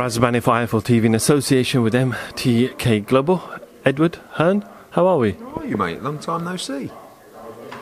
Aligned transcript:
Razbani 0.00 0.42
for 0.42 0.54
IFL 0.54 0.82
TV 0.82 1.04
in 1.04 1.14
association 1.14 1.82
with 1.82 1.92
MTK 1.92 3.04
Global. 3.04 3.42
Edward 3.84 4.16
Hearn, 4.30 4.64
how 4.92 5.06
are 5.06 5.18
we? 5.18 5.32
How 5.32 5.56
are 5.56 5.66
you, 5.66 5.76
mate? 5.76 6.02
Long 6.02 6.18
time 6.18 6.42
no 6.42 6.56
see. 6.56 6.84
You 6.84 6.90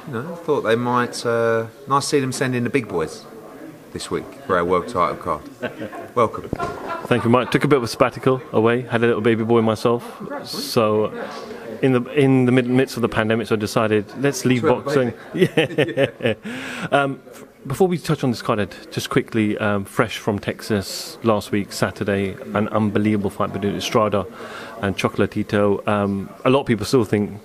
know, 0.08 0.34
thought 0.34 0.62
they 0.62 0.74
might. 0.74 1.24
Uh, 1.24 1.68
nice 1.86 2.02
to 2.02 2.08
see 2.08 2.18
them 2.18 2.32
sending 2.32 2.64
the 2.64 2.70
big 2.70 2.88
boys 2.88 3.24
this 3.92 4.10
week 4.10 4.24
for 4.48 4.56
our 4.56 4.64
world 4.64 4.88
title 4.88 5.14
card. 5.14 5.42
Welcome. 6.16 6.48
Thank 7.06 7.22
you, 7.22 7.30
Mike. 7.30 7.52
Took 7.52 7.62
a 7.62 7.68
bit 7.68 7.76
of 7.76 7.84
a 7.84 7.88
sabbatical 7.88 8.42
away. 8.50 8.80
Had 8.80 9.04
a 9.04 9.06
little 9.06 9.22
baby 9.22 9.44
boy 9.44 9.62
myself, 9.62 10.20
so 10.44 11.12
in 11.82 11.92
the 11.92 12.02
in 12.14 12.46
the 12.46 12.52
mid- 12.52 12.66
midst 12.66 12.96
of 12.96 13.02
the 13.02 13.08
pandemic, 13.08 13.46
so 13.46 13.54
I 13.54 13.58
decided 13.58 14.06
let's 14.20 14.44
leave 14.44 14.62
To 14.62 14.74
have 14.74 14.78
a 14.78 14.82
boxing. 14.82 15.12
Yeah. 15.34 16.34
um, 16.90 17.20
before 17.68 17.86
we 17.86 17.98
touch 17.98 18.24
on 18.24 18.30
this 18.30 18.42
card, 18.42 18.58
Ed, 18.60 18.74
just 18.90 19.10
quickly, 19.10 19.56
um, 19.58 19.84
fresh 19.84 20.18
from 20.18 20.38
Texas 20.38 21.18
last 21.22 21.52
week, 21.52 21.72
Saturday, 21.72 22.32
an 22.54 22.68
unbelievable 22.68 23.30
fight 23.30 23.52
between 23.52 23.76
Estrada 23.76 24.26
and 24.82 24.96
Chocolatito. 24.96 25.86
Um, 25.86 26.30
a 26.44 26.50
lot 26.50 26.60
of 26.60 26.66
people 26.66 26.86
still 26.86 27.04
think. 27.04 27.40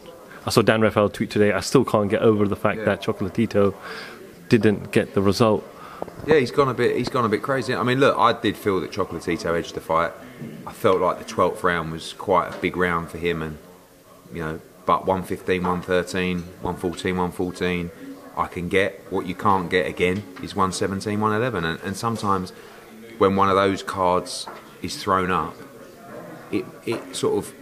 I 0.45 0.49
saw 0.49 0.61
Dan 0.61 0.81
Rafael 0.81 1.09
tweet 1.09 1.29
today. 1.29 1.51
I 1.53 1.59
still 1.59 1.85
can't 1.85 2.09
get 2.09 2.21
over 2.21 2.47
the 2.47 2.55
fact 2.55 2.79
Yeah. 2.79 2.85
that 2.85 3.03
Chocolatito 3.03 3.73
didn't 4.49 4.91
get 4.91 5.13
the 5.13 5.21
result. 5.21 5.63
Yeah, 6.25 6.35
he's 6.35 6.51
gone 6.51 6.69
a 6.69 6.73
bit. 6.73 6.95
He's 6.97 7.09
gone 7.09 7.25
a 7.25 7.29
bit 7.29 7.41
crazy. 7.41 7.73
I 7.75 7.83
mean, 7.83 7.99
look, 7.99 8.17
I 8.17 8.33
did 8.33 8.57
feel 8.57 8.79
that 8.81 8.91
Chocolatito 8.91 9.57
edged 9.57 9.73
the 9.75 9.81
fight. 9.81 10.11
I 10.67 10.71
felt 10.73 10.99
like 11.01 11.19
the 11.19 11.25
twelfth 11.25 11.63
round 11.63 11.91
was 11.91 12.13
quite 12.13 12.53
a 12.53 12.57
big 12.57 12.75
round 12.75 13.09
for 13.09 13.17
him, 13.17 13.41
and 13.41 13.57
you 14.33 14.39
know, 14.41 14.59
but 14.85 15.05
115, 15.05 15.63
113, 15.63 16.39
114, 16.61 17.15
114. 17.15 17.89
I 18.35 18.47
can 18.47 18.67
get 18.69 18.99
what 19.11 19.25
you 19.25 19.35
can't 19.35 19.69
get 19.69 19.87
again 19.87 20.23
is 20.41 20.55
117, 20.55 21.19
111, 21.19 21.65
and, 21.65 21.79
and 21.81 21.95
sometimes 21.95 22.51
when 23.17 23.35
one 23.35 23.49
of 23.49 23.55
those 23.55 23.83
cards 23.83 24.47
is 24.81 25.01
thrown 25.01 25.31
up, 25.31 25.55
it 26.51 26.65
it 26.85 27.15
sort 27.15 27.37
of 27.37 27.53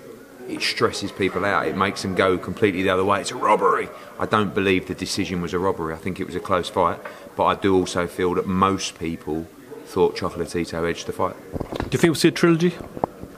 it 0.47 0.61
stresses 0.61 1.11
people 1.11 1.45
out. 1.45 1.67
It 1.67 1.77
makes 1.77 2.01
them 2.01 2.15
go 2.15 2.37
completely 2.37 2.83
the 2.83 2.89
other 2.89 3.05
way. 3.05 3.21
It's 3.21 3.31
a 3.31 3.35
robbery. 3.35 3.89
I 4.19 4.25
don't 4.25 4.53
believe 4.53 4.87
the 4.87 4.95
decision 4.95 5.41
was 5.41 5.53
a 5.53 5.59
robbery. 5.59 5.93
I 5.93 5.97
think 5.97 6.19
it 6.19 6.25
was 6.25 6.35
a 6.35 6.39
close 6.39 6.69
fight, 6.69 6.99
but 7.35 7.45
I 7.45 7.55
do 7.55 7.75
also 7.75 8.07
feel 8.07 8.33
that 8.35 8.47
most 8.47 8.99
people 8.99 9.47
thought 9.85 10.15
Chocolatito 10.15 10.89
edged 10.89 11.05
the 11.07 11.13
fight. 11.13 11.35
Do 11.51 11.89
you 11.91 11.99
think 11.99 12.03
we'll 12.03 12.15
see 12.15 12.29
a 12.29 12.31
trilogy? 12.31 12.73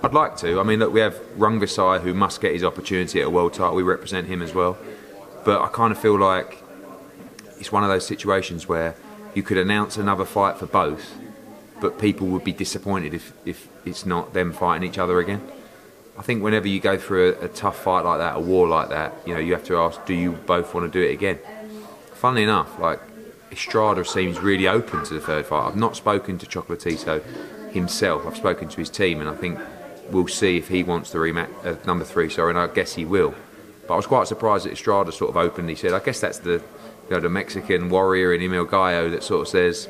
I'd 0.04 0.14
like 0.14 0.38
to. 0.38 0.60
I 0.60 0.64
mean, 0.64 0.80
look, 0.80 0.94
we 0.94 1.00
have 1.00 1.16
Rungvisai 1.38 2.02
who 2.02 2.14
must 2.14 2.42
get 2.42 2.54
his 2.54 2.64
opportunity 2.64 3.22
at 3.22 3.28
a 3.28 3.30
world 3.30 3.54
title. 3.54 3.76
We 3.76 3.84
represent 3.84 4.28
him 4.28 4.42
as 4.42 4.54
well, 4.54 4.78
but 5.46 5.62
I 5.62 5.68
kind 5.70 5.92
of 5.92 6.00
feel 6.00 6.20
like 6.20 6.63
it's 7.64 7.72
one 7.72 7.86
of 7.86 7.90
those 7.90 8.06
situations 8.06 8.68
where 8.68 8.94
you 9.34 9.42
could 9.42 9.58
announce 9.58 9.96
another 9.96 10.26
fight 10.26 10.58
for 10.58 10.66
both, 10.66 11.16
but 11.80 11.98
people 11.98 12.28
would 12.28 12.44
be 12.44 12.52
disappointed 12.52 13.14
if, 13.14 13.32
if 13.46 13.70
it's 13.86 14.06
not 14.06 14.34
them 14.34 14.52
fighting 14.52 14.86
each 14.86 14.98
other 14.98 15.18
again. 15.18 15.42
I 16.18 16.24
think 16.24 16.44
whenever 16.44 16.68
you 16.68 16.82
go 16.82 16.98
through 16.98 17.38
a, 17.40 17.46
a 17.46 17.48
tough 17.48 17.82
fight 17.82 18.02
like 18.02 18.20
that, 18.20 18.36
a 18.36 18.40
war 18.42 18.68
like 18.68 18.90
that, 18.90 19.14
you 19.26 19.34
know, 19.34 19.40
you 19.40 19.54
have 19.54 19.64
to 19.68 19.78
ask, 19.78 20.06
do 20.06 20.14
you 20.14 20.34
both 20.34 20.74
want 20.74 20.92
to 20.92 21.00
do 21.00 21.08
it 21.08 21.14
again? 21.14 21.40
Funnily 22.16 22.44
enough, 22.44 22.78
like 22.80 23.00
Estrada 23.50 24.04
seems 24.04 24.40
really 24.40 24.68
open 24.68 25.06
to 25.06 25.14
the 25.14 25.22
third 25.22 25.46
fight. 25.46 25.66
I've 25.66 25.78
not 25.78 25.96
spoken 25.96 26.38
to 26.40 26.46
Chocolatito 26.46 27.24
himself. 27.72 28.28
I've 28.28 28.36
spoken 28.36 28.68
to 28.68 28.76
his 28.76 28.90
team, 28.90 29.22
and 29.22 29.30
I 29.30 29.36
think 29.36 29.58
we'll 30.12 30.28
see 30.28 30.58
if 30.58 30.68
he 30.68 30.84
wants 30.84 31.12
the 31.12 31.20
rematch 31.20 31.50
uh, 31.66 31.78
number 31.88 32.04
three. 32.04 32.30
Sorry, 32.30 32.50
and 32.50 32.60
I 32.60 32.68
guess 32.68 32.96
he 32.96 33.06
will. 33.06 33.34
But 33.88 33.94
I 33.94 33.96
was 33.96 34.08
quite 34.08 34.28
surprised 34.28 34.66
that 34.66 34.74
Estrada 34.74 35.14
sort 35.14 35.30
of 35.30 35.38
openly 35.38 35.76
said, 35.76 35.94
I 35.94 36.00
guess 36.00 36.20
that's 36.20 36.40
the 36.40 36.62
you 37.14 37.20
know, 37.20 37.22
the 37.22 37.30
Mexican 37.30 37.90
warrior 37.92 38.34
in 38.34 38.42
him 38.42 38.56
El 38.56 38.66
Gallo 38.66 39.08
that 39.12 39.22
sort 39.22 39.42
of 39.42 39.48
says, 39.48 39.88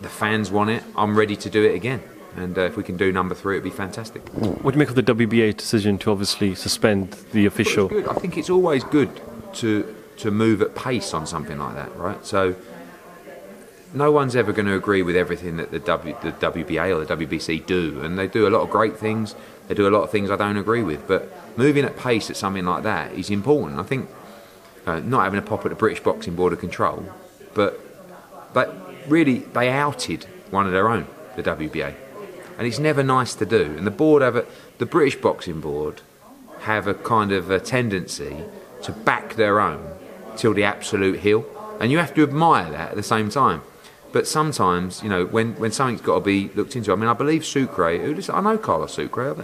the 0.00 0.08
fans 0.08 0.48
want 0.48 0.70
it. 0.70 0.84
I'm 0.94 1.18
ready 1.18 1.34
to 1.34 1.50
do 1.50 1.64
it 1.64 1.74
again. 1.74 2.04
And 2.36 2.56
uh, 2.56 2.62
if 2.62 2.76
we 2.76 2.84
can 2.84 2.96
do 2.96 3.10
number 3.10 3.34
three, 3.34 3.56
it'd 3.56 3.64
be 3.64 3.70
fantastic. 3.70 4.22
What 4.28 4.72
do 4.72 4.76
you 4.76 4.78
make 4.78 4.90
of 4.90 4.94
the 4.94 5.02
WBA 5.02 5.56
decision 5.56 5.98
to 5.98 6.12
obviously 6.12 6.54
suspend 6.54 7.16
the 7.32 7.46
official? 7.46 7.90
I 8.08 8.14
think 8.14 8.38
it's 8.38 8.48
always 8.50 8.84
good 8.84 9.10
to 9.54 9.92
to 10.18 10.30
move 10.30 10.62
at 10.62 10.76
pace 10.76 11.12
on 11.12 11.26
something 11.26 11.58
like 11.58 11.74
that, 11.74 11.96
right? 11.96 12.24
So 12.24 12.54
no 13.92 14.12
one's 14.12 14.36
ever 14.36 14.52
going 14.52 14.66
to 14.66 14.76
agree 14.76 15.02
with 15.02 15.16
everything 15.16 15.56
that 15.56 15.72
the, 15.72 15.80
w, 15.80 16.16
the 16.22 16.30
WBA 16.30 16.94
or 16.94 17.04
the 17.04 17.16
WBC 17.16 17.66
do, 17.66 18.00
and 18.02 18.16
they 18.16 18.28
do 18.28 18.46
a 18.46 18.50
lot 18.50 18.60
of 18.60 18.70
great 18.70 18.96
things. 18.96 19.34
They 19.66 19.74
do 19.74 19.88
a 19.88 19.90
lot 19.90 20.04
of 20.04 20.12
things 20.12 20.30
I 20.30 20.36
don't 20.36 20.56
agree 20.56 20.84
with, 20.84 21.08
but 21.08 21.58
moving 21.58 21.84
at 21.84 21.96
pace 21.96 22.30
at 22.30 22.36
something 22.36 22.64
like 22.64 22.84
that 22.84 23.12
is 23.14 23.30
important. 23.30 23.80
I 23.80 23.82
think 23.82 24.08
uh, 24.86 25.00
not 25.00 25.24
having 25.24 25.38
a 25.38 25.42
pop 25.42 25.64
at 25.64 25.70
the 25.70 25.76
British 25.76 26.02
Boxing 26.02 26.34
Board 26.34 26.52
of 26.52 26.60
Control, 26.60 27.04
but 27.54 27.80
but 28.52 28.74
really 29.08 29.38
they 29.38 29.68
outed 29.68 30.24
one 30.50 30.66
of 30.66 30.72
their 30.72 30.88
own, 30.88 31.06
the 31.36 31.42
WBA, 31.42 31.94
and 32.58 32.66
it's 32.66 32.78
never 32.78 33.02
nice 33.02 33.34
to 33.34 33.46
do. 33.46 33.74
And 33.76 33.86
the 33.86 33.90
board 33.90 34.22
have 34.22 34.36
a, 34.36 34.46
the 34.78 34.86
British 34.86 35.20
Boxing 35.20 35.60
Board 35.60 36.02
have 36.60 36.86
a 36.86 36.94
kind 36.94 37.32
of 37.32 37.50
a 37.50 37.60
tendency 37.60 38.38
to 38.82 38.92
back 38.92 39.34
their 39.34 39.60
own 39.60 39.94
till 40.36 40.54
the 40.54 40.64
absolute 40.64 41.20
hill, 41.20 41.44
and 41.80 41.90
you 41.90 41.98
have 41.98 42.14
to 42.14 42.22
admire 42.22 42.70
that 42.70 42.90
at 42.90 42.96
the 42.96 43.02
same 43.02 43.28
time. 43.30 43.62
But 44.12 44.28
sometimes, 44.28 45.02
you 45.02 45.08
know, 45.08 45.26
when, 45.26 45.54
when 45.54 45.72
something's 45.72 46.00
got 46.00 46.14
to 46.14 46.20
be 46.20 46.48
looked 46.54 46.76
into, 46.76 46.92
I 46.92 46.94
mean, 46.94 47.08
I 47.08 47.14
believe 47.14 47.44
Sucre, 47.44 47.98
who 47.98 48.32
I 48.32 48.40
know 48.40 48.56
Carlos 48.56 48.92
Sucre, 48.92 49.34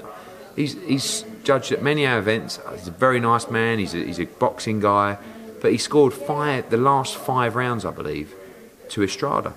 he's, 0.56 0.74
he's 0.84 1.24
judged 1.44 1.72
at 1.72 1.82
many 1.82 2.06
our 2.06 2.18
events. 2.18 2.60
He's 2.72 2.88
a 2.88 2.92
very 2.92 3.20
nice 3.20 3.50
man, 3.50 3.78
he's 3.78 3.94
a, 3.94 3.98
he's 3.98 4.20
a 4.20 4.26
boxing 4.26 4.80
guy, 4.80 5.18
but 5.60 5.72
he 5.72 5.78
scored 5.78 6.12
five, 6.12 6.70
the 6.70 6.76
last 6.76 7.16
five 7.16 7.54
rounds, 7.54 7.84
I 7.84 7.90
believe, 7.90 8.34
to 8.90 9.02
Estrada. 9.02 9.54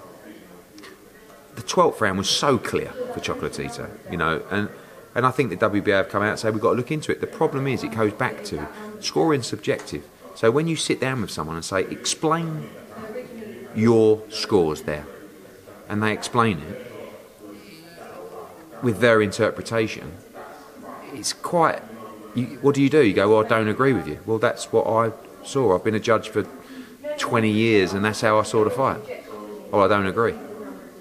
The 1.56 1.62
12th 1.62 2.02
round 2.02 2.18
was 2.18 2.30
so 2.30 2.58
clear 2.58 2.90
for 3.14 3.20
Chocolatito, 3.20 3.90
you 4.10 4.18
know, 4.18 4.42
and, 4.50 4.70
and 5.16 5.26
I 5.26 5.32
think 5.32 5.50
the 5.50 5.58
WBA 5.58 5.88
have 5.88 6.10
come 6.10 6.24
out 6.24 6.32
and 6.32 6.40
say 6.40 6.50
we've 6.50 6.62
got 6.62 6.72
to 6.72 6.78
look 6.78 6.92
into 6.92 7.12
it. 7.12 7.22
The 7.22 7.28
problem 7.28 7.68
is 7.68 7.84
it 7.84 7.92
goes 7.92 8.14
back 8.14 8.44
to 8.46 8.68
scoring 9.00 9.44
subjective. 9.44 10.04
So 10.36 10.50
when 10.50 10.68
you 10.68 10.76
sit 10.76 11.00
down 11.00 11.22
with 11.22 11.30
someone 11.30 11.56
and 11.56 11.64
say, 11.64 11.82
explain 11.84 12.70
your 13.76 14.24
scores 14.30 14.84
there, 14.84 15.06
and 15.88 16.02
they 16.02 16.12
explain 16.12 16.60
it 16.60 16.92
with 18.82 19.00
their 19.00 19.22
interpretation, 19.22 20.12
it's 21.14 21.34
quite. 21.34 21.82
You, 22.36 22.46
what 22.62 22.76
do 22.76 22.82
you 22.82 22.90
do? 22.90 23.04
You 23.04 23.14
go, 23.14 23.30
well, 23.30 23.46
I 23.46 23.48
don't 23.48 23.68
agree 23.68 23.94
with 23.94 24.08
you. 24.08 24.20
Well, 24.26 24.40
that's 24.40 24.72
what 24.72 24.88
I 24.88 25.12
saw. 25.46 25.76
I've 25.76 25.84
been 25.84 25.96
a 25.96 26.00
judge 26.00 26.30
for 26.30 26.48
20 27.18 27.50
years, 27.50 27.94
and 27.94 28.04
that's 28.04 28.22
how 28.22 28.40
I 28.40 28.44
saw 28.44 28.64
the 28.64 28.70
fight. 28.70 29.00
Oh, 29.72 29.82
I 29.82 29.88
don't 29.88 30.08
agree. 30.08 30.34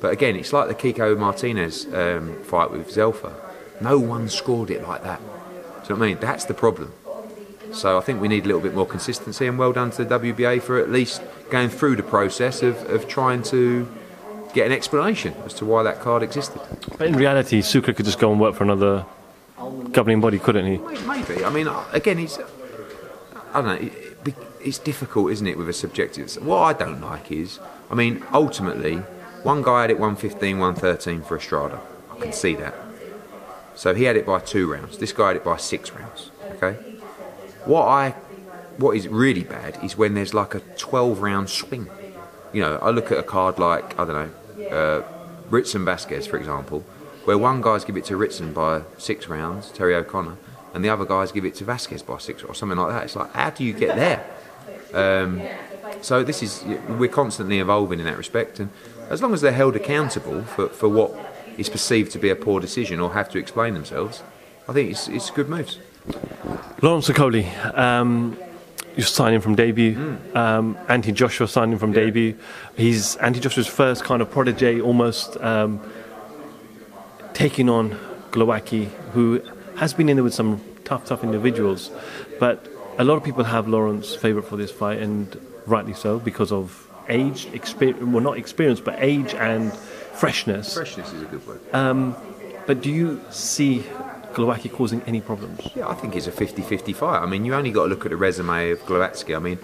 But 0.01 0.13
again, 0.13 0.37
it's 0.37 0.53
like 0.53 0.69
the 0.69 0.75
Kiko 0.75 1.17
Martinez 1.17 1.87
um, 1.95 2.43
fight 2.43 2.71
with 2.71 2.89
Zelfa. 2.89 3.33
No 3.81 3.99
one 3.99 4.29
scored 4.29 4.71
it 4.71 4.83
like 4.83 5.03
that. 5.05 5.21
Do 5.21 5.25
you 5.25 5.31
know 5.31 5.81
what 5.81 6.05
I 6.05 6.09
mean? 6.09 6.19
That's 6.21 6.45
the 6.45 6.55
problem. 6.55 6.93
So 7.73 7.97
I 7.97 8.01
think 8.03 8.21
we 8.21 8.29
need 8.29 8.45
a 8.45 8.47
little 8.47 8.61
bit 8.61 8.75
more 8.75 8.87
consistency, 8.87 9.47
and 9.47 9.59
well 9.59 9.73
done 9.73 9.91
to 9.93 10.05
the 10.05 10.19
WBA 10.19 10.61
for 10.63 10.79
at 10.79 10.91
least 10.91 11.23
going 11.51 11.71
through 11.71 11.97
the 11.97 12.03
process 12.03 12.63
of, 12.63 12.77
of 12.91 13.09
trying 13.09 13.43
to 13.45 13.89
get 14.53 14.67
an 14.67 14.73
explanation 14.73 15.35
as 15.47 15.55
to 15.55 15.65
why 15.65 15.83
that 15.83 16.01
card 16.01 16.23
existed. 16.23 16.61
But 16.99 17.09
in 17.09 17.17
reality, 17.17 17.63
Sucre 17.63 17.95
could 17.95 18.05
just 18.05 18.19
go 18.19 18.31
and 18.31 18.41
work 18.41 18.55
for 18.55 18.65
another 18.65 19.07
governing 19.93 20.21
body, 20.21 20.39
couldn't 20.39 20.67
he? 20.67 20.79
Maybe. 21.07 21.45
I 21.45 21.51
mean, 21.51 21.69
again, 21.93 22.19
it's. 22.19 22.39
I 23.53 23.61
don't 23.61 23.67
know. 23.67 23.73
It, 23.73 23.93
it, 24.27 24.35
it's 24.61 24.79
difficult, 24.79 25.33
isn't 25.33 25.47
it, 25.47 25.59
with 25.59 25.69
a 25.69 25.73
subjective. 25.73 26.35
What 26.45 26.59
I 26.59 26.73
don't 26.73 27.01
like 27.01 27.31
is, 27.31 27.59
I 27.91 27.95
mean, 27.95 28.25
ultimately, 28.33 28.97
one 29.43 29.63
guy 29.63 29.83
had 29.83 29.91
it 29.91 29.99
115, 29.99 30.59
113 30.59 31.23
for 31.23 31.37
Estrada. 31.37 31.81
I 32.11 32.19
can 32.19 32.33
see 32.33 32.55
that. 32.57 32.75
So 33.75 33.95
he 33.95 34.05
had 34.05 34.17
it 34.17 34.27
by 34.27 34.41
two 34.41 34.71
rounds. 34.71 34.99
This 34.99 35.13
guy 35.13 35.29
had 35.29 35.37
it 35.37 35.45
by 35.45 35.57
six 35.57 35.91
rounds. 35.93 36.31
Okay. 36.53 36.75
What 37.65 37.87
I, 37.87 38.11
what 38.77 38.97
is 38.97 39.09
really 39.09 39.45
bad 39.45 39.83
is 39.83 39.97
when 39.97 40.15
there's 40.15 40.35
like 40.35 40.55
a 40.55 40.61
12 40.61 41.21
round 41.21 41.51
swing. 41.51 41.89
You 42.53 42.63
know, 42.63 42.79
I 42.79 42.91
look 42.91 43.11
at 43.11 43.19
a 43.19 43.23
card 43.23 43.59
like 43.59 43.99
I 43.99 44.05
don't 44.05 44.33
know, 44.59 44.67
uh, 44.69 45.03
Ritson 45.49 45.85
Vasquez, 45.85 46.27
for 46.27 46.37
example, 46.37 46.85
where 47.25 47.39
one 47.39 47.61
guy's 47.61 47.85
give 47.85 47.97
it 47.97 48.05
to 48.07 48.17
Ritson 48.17 48.53
by 48.53 48.83
six 48.99 49.29
rounds, 49.29 49.71
Terry 49.71 49.95
O'Connor, 49.95 50.37
and 50.75 50.85
the 50.85 50.89
other 50.89 51.05
guys 51.05 51.33
give 51.33 51.45
it 51.45 51.55
to 51.57 51.65
Vasquez 51.65 52.03
by 52.03 52.19
six 52.19 52.43
or 52.43 52.55
something 52.55 52.79
like 52.79 52.93
that. 52.93 53.05
It's 53.05 53.17
like, 53.17 53.33
how 53.33 53.51
do 53.51 53.65
you 53.65 53.73
get 53.73 53.97
there? 53.97 54.25
Um, 54.95 55.43
so 56.01 56.23
this 56.23 56.43
is 56.43 56.65
we're 56.89 57.09
constantly 57.09 57.59
evolving 57.59 57.99
in 58.01 58.07
that 58.07 58.17
respect, 58.17 58.61
and 58.61 58.71
as 59.09 59.23
long 59.23 59.35
as 59.35 59.41
they're 59.41 59.53
held 59.53 59.77
accountable 59.77 60.43
for, 60.43 60.69
for 60.69 60.89
what 60.89 61.15
is 61.59 61.69
perceived 61.69 62.11
to 62.13 62.19
be 62.19 62.31
a 62.31 62.37
poor 62.37 62.61
decision 62.61 62.99
or 63.01 63.13
have 63.13 63.29
to 63.31 63.39
explain 63.39 63.75
themselves, 63.75 64.23
I 64.69 64.73
think 64.73 64.91
it's, 64.91 65.09
it's 65.09 65.31
good 65.31 65.49
moves. 65.49 65.79
Lawrence 66.81 67.09
Okolie, 67.09 67.79
um, 67.79 68.37
you're 68.97 69.07
signing 69.07 69.41
from 69.41 69.55
debut. 69.55 70.19
Um, 70.35 70.77
Anthony 70.89 71.13
Joshua 71.13 71.47
signing 71.47 71.79
from 71.79 71.93
debut. 71.93 72.37
He's 72.77 73.17
Anthony 73.17 73.43
Joshua's 73.43 73.67
first 73.67 74.05
kind 74.05 74.23
of 74.23 74.31
protege, 74.31 74.81
almost 74.81 75.37
um, 75.39 75.81
taking 77.43 77.69
on 77.69 77.91
Glowacki, 78.31 78.87
who 79.15 79.43
has 79.77 79.93
been 79.93 80.09
in 80.09 80.17
there 80.17 80.23
with 80.23 80.33
some 80.33 80.61
tough, 80.85 81.07
tough 81.07 81.25
individuals. 81.25 81.91
But 82.39 82.69
a 82.99 83.05
lot 83.05 83.17
of 83.17 83.25
people 83.25 83.43
have 83.43 83.67
Lawrence 83.67 84.15
favourite 84.15 84.47
for 84.47 84.57
this 84.57 84.71
fight, 84.71 85.01
and 85.01 85.27
rightly 85.67 85.93
so, 85.93 86.21
because 86.21 86.53
of 86.53 86.89
age, 87.09 87.47
experience, 87.47 88.01
well, 88.01 88.23
not 88.23 88.39
experience, 88.39 88.79
but 88.79 88.95
age 88.99 89.35
and 89.35 89.73
freshness. 89.73 90.75
Freshness 90.75 91.13
is 91.13 91.23
a 91.23 91.25
good 91.25 91.45
word. 91.45 91.61
Um, 91.75 92.15
but 92.65 92.81
do 92.81 92.93
you 92.93 93.21
see 93.31 93.81
Glowacki 94.35 94.73
causing 94.73 95.03
any 95.03 95.21
problems? 95.21 95.69
Yeah, 95.75 95.89
I 95.89 95.95
think 95.95 96.15
it's 96.15 96.29
a 96.29 96.33
50-50 96.33 96.95
fight. 96.95 97.23
I 97.25 97.27
mean, 97.27 97.45
you 97.45 97.57
only 97.57 97.73
got 97.73 97.83
to 97.83 97.89
look 97.89 98.05
at 98.05 98.13
the 98.13 98.17
resume 98.17 98.71
of 98.71 98.79
Glowacki. 98.83 99.35
I 99.35 99.41
mean, 99.41 99.59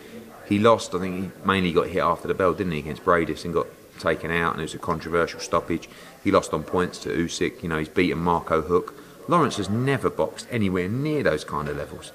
he 0.47 0.59
lost. 0.59 0.97
I 0.97 0.99
think 0.99 1.15
he 1.15 1.47
mainly 1.47 1.73
got 1.73 1.87
hit 1.87 2.03
after 2.03 2.27
the 2.27 2.35
bell, 2.35 2.55
didn't 2.55 2.73
he, 2.73 2.81
against 2.81 3.05
Briedis 3.05 3.45
and 3.45 3.55
got 3.55 3.69
taken 3.99 4.31
out, 4.31 4.53
and 4.53 4.61
it 4.61 4.65
was 4.65 4.75
a 4.75 4.79
controversial 4.79 5.41
stoppage. 5.41 5.89
He 6.25 6.31
lost 6.31 6.53
on 6.53 6.63
points 6.63 6.99
to 7.01 7.09
Usyk. 7.11 7.63
You 7.63 7.69
know, 7.69 7.79
he's 7.79 7.89
beaten 7.89 8.19
Marco 8.19 8.63
Huck. 8.63 8.95
Lawrence 9.29 9.57
has 9.57 9.69
never 9.69 10.09
boxed 10.09 10.47
anywhere 10.51 10.89
near 10.89 11.23
those 11.23 11.45
kind 11.45 11.69
of 11.69 11.77
levels. 11.77 12.13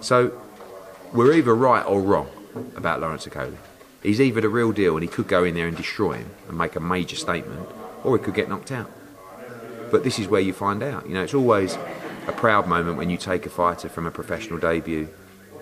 So 0.00 0.40
we're 1.12 1.32
either 1.34 1.54
right 1.54 1.84
or 1.84 2.00
wrong 2.00 2.28
about 2.76 3.00
Lawrence 3.00 3.26
Okolie. 3.26 3.56
He's 4.02 4.20
either 4.20 4.40
the 4.40 4.48
real 4.48 4.72
deal 4.72 4.94
and 4.94 5.02
he 5.02 5.08
could 5.08 5.28
go 5.28 5.44
in 5.44 5.54
there 5.54 5.66
and 5.66 5.76
destroy 5.76 6.12
him 6.14 6.30
and 6.48 6.56
make 6.56 6.76
a 6.76 6.80
major 6.80 7.16
statement, 7.16 7.68
or 8.04 8.16
he 8.16 8.24
could 8.24 8.34
get 8.34 8.48
knocked 8.48 8.72
out. 8.72 8.90
But 9.90 10.04
this 10.04 10.18
is 10.18 10.28
where 10.28 10.40
you 10.40 10.52
find 10.52 10.82
out. 10.82 11.06
You 11.06 11.14
know, 11.14 11.22
it's 11.22 11.34
always 11.34 11.76
a 12.26 12.32
proud 12.32 12.66
moment 12.66 12.96
when 12.96 13.10
you 13.10 13.16
take 13.16 13.46
a 13.46 13.50
fighter 13.50 13.88
from 13.88 14.06
a 14.06 14.10
professional 14.10 14.58
debut 14.58 15.08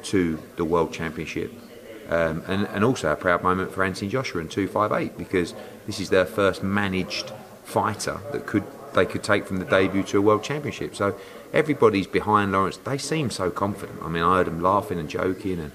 to 0.04 0.38
the 0.56 0.64
World 0.64 0.92
Championship. 0.92 1.52
Um, 2.08 2.44
and, 2.46 2.66
and 2.68 2.84
also 2.84 3.10
a 3.10 3.16
proud 3.16 3.42
moment 3.42 3.72
for 3.72 3.82
Anthony 3.82 4.10
Joshua 4.10 4.40
and 4.42 4.50
258 4.50 5.16
because 5.16 5.54
this 5.86 6.00
is 6.00 6.10
their 6.10 6.26
first 6.26 6.62
managed 6.62 7.32
fighter 7.64 8.20
that 8.32 8.46
could 8.46 8.64
they 8.94 9.04
could 9.04 9.22
take 9.22 9.46
from 9.46 9.56
the 9.56 9.64
debut 9.64 10.02
to 10.04 10.18
a 10.18 10.20
World 10.20 10.44
Championship. 10.44 10.94
So 10.94 11.18
everybody's 11.52 12.06
behind 12.06 12.52
Lawrence. 12.52 12.76
They 12.76 12.98
seem 12.98 13.30
so 13.30 13.50
confident. 13.50 14.00
I 14.02 14.08
mean, 14.08 14.22
I 14.22 14.36
heard 14.36 14.46
them 14.46 14.60
laughing 14.60 14.98
and 14.98 15.08
joking, 15.08 15.58
and 15.58 15.72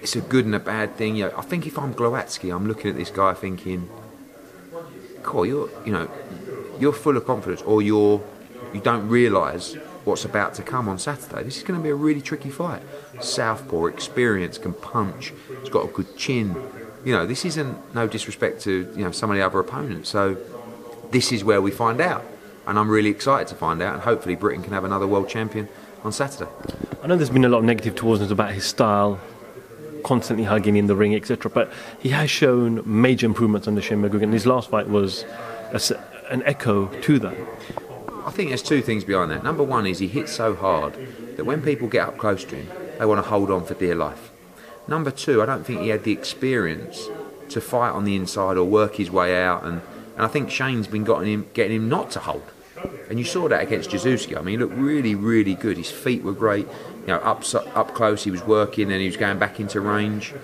it's 0.00 0.16
a 0.16 0.20
good 0.20 0.44
and 0.44 0.54
a 0.54 0.60
bad 0.60 0.96
thing. 0.96 1.16
You 1.16 1.26
know, 1.26 1.34
I 1.36 1.42
think 1.42 1.66
if 1.66 1.78
I'm 1.78 1.94
Glowacki, 1.94 2.54
I'm 2.54 2.66
looking 2.66 2.90
at 2.90 2.96
this 2.96 3.10
guy 3.10 3.34
thinking, 3.34 3.88
"Cool, 5.22 5.46
you're 5.46 5.70
you 5.84 5.92
know, 5.92 6.08
you're 6.78 6.92
full 6.92 7.16
of 7.16 7.26
confidence, 7.26 7.62
or 7.62 7.82
you're 7.82 8.22
you 8.72 8.80
don't 8.80 9.08
realise 9.08 9.76
what's 10.04 10.24
about 10.24 10.54
to 10.54 10.62
come 10.62 10.88
on 10.88 10.98
Saturday. 10.98 11.42
This 11.42 11.56
is 11.56 11.62
going 11.62 11.78
to 11.78 11.82
be 11.82 11.90
a 11.90 11.94
really 11.94 12.20
tricky 12.20 12.50
fight. 12.50 12.82
Southpaw, 13.20 13.86
experience, 13.86 14.58
can 14.58 14.74
punch. 14.74 15.32
He's 15.60 15.70
got 15.70 15.84
a 15.84 15.92
good 15.92 16.16
chin. 16.16 16.56
You 17.04 17.12
know, 17.12 17.26
this 17.26 17.44
isn't 17.44 17.94
no 17.94 18.06
disrespect 18.06 18.62
to 18.62 18.92
you 18.96 19.04
know 19.04 19.12
some 19.12 19.30
of 19.30 19.36
the 19.36 19.42
other 19.42 19.60
opponents. 19.60 20.08
So 20.08 20.36
this 21.10 21.32
is 21.32 21.44
where 21.44 21.60
we 21.60 21.70
find 21.70 22.00
out 22.00 22.24
and 22.66 22.78
I'm 22.78 22.88
really 22.88 23.10
excited 23.10 23.48
to 23.48 23.54
find 23.54 23.82
out. 23.82 23.94
And 23.94 24.02
hopefully, 24.02 24.36
Britain 24.36 24.62
can 24.62 24.72
have 24.72 24.84
another 24.84 25.06
world 25.06 25.28
champion 25.28 25.68
on 26.02 26.12
Saturday. 26.12 26.50
I 27.02 27.06
know 27.06 27.16
there's 27.16 27.30
been 27.30 27.44
a 27.44 27.48
lot 27.48 27.58
of 27.58 27.64
negative 27.64 27.94
towards 27.94 28.22
him 28.22 28.30
about 28.30 28.52
his 28.52 28.64
style, 28.64 29.20
constantly 30.04 30.44
hugging 30.44 30.76
in 30.76 30.86
the 30.86 30.96
ring, 30.96 31.14
etc. 31.14 31.50
But 31.50 31.72
he 31.98 32.10
has 32.10 32.30
shown 32.30 32.82
major 32.84 33.26
improvements 33.26 33.68
under 33.68 33.82
Shane 33.82 34.02
McGuigan. 34.02 34.32
His 34.32 34.46
last 34.46 34.70
fight 34.70 34.88
was 34.88 35.24
a, 35.72 35.80
an 36.30 36.42
echo 36.44 36.86
to 37.02 37.18
that. 37.20 37.36
I 38.24 38.30
think 38.30 38.48
there's 38.48 38.62
two 38.62 38.80
things 38.80 39.04
behind 39.04 39.30
that. 39.30 39.44
Number 39.44 39.62
one 39.62 39.86
is 39.86 39.98
he 39.98 40.08
hits 40.08 40.32
so 40.32 40.54
hard 40.54 40.94
that 41.36 41.44
when 41.44 41.62
people 41.62 41.88
get 41.88 42.08
up 42.08 42.16
close 42.16 42.44
to 42.44 42.56
him, 42.56 42.68
they 42.98 43.04
want 43.04 43.22
to 43.22 43.28
hold 43.28 43.50
on 43.50 43.64
for 43.64 43.74
dear 43.74 43.94
life. 43.94 44.30
Number 44.88 45.10
two, 45.10 45.42
I 45.42 45.46
don't 45.46 45.64
think 45.64 45.80
he 45.80 45.88
had 45.88 46.04
the 46.04 46.12
experience 46.12 47.08
to 47.50 47.60
fight 47.60 47.90
on 47.90 48.04
the 48.04 48.16
inside 48.16 48.56
or 48.56 48.64
work 48.64 48.96
his 48.96 49.10
way 49.10 49.42
out, 49.42 49.64
and, 49.64 49.82
and 50.16 50.24
I 50.24 50.28
think 50.28 50.50
Shane's 50.50 50.86
been 50.86 51.04
getting 51.04 51.26
him, 51.26 51.46
getting 51.54 51.76
him 51.76 51.88
not 51.88 52.10
to 52.12 52.20
hold. 52.20 52.44
And 53.08 53.18
you 53.18 53.24
saw 53.24 53.48
that 53.48 53.62
against 53.62 53.90
Jazuski. 53.90 54.36
I 54.36 54.40
mean, 54.40 54.58
he 54.58 54.64
looked 54.64 54.74
really, 54.74 55.14
really 55.14 55.54
good. 55.54 55.76
His 55.76 55.90
feet 55.90 56.22
were 56.22 56.32
great. 56.32 56.66
You 57.02 57.08
know, 57.08 57.16
up 57.18 57.44
up 57.74 57.94
close, 57.94 58.24
he 58.24 58.30
was 58.30 58.42
working, 58.44 58.90
and 58.90 59.00
he 59.00 59.06
was 59.06 59.16
going 59.16 59.38
back 59.38 59.60
into 59.60 59.80
range. 59.80 60.34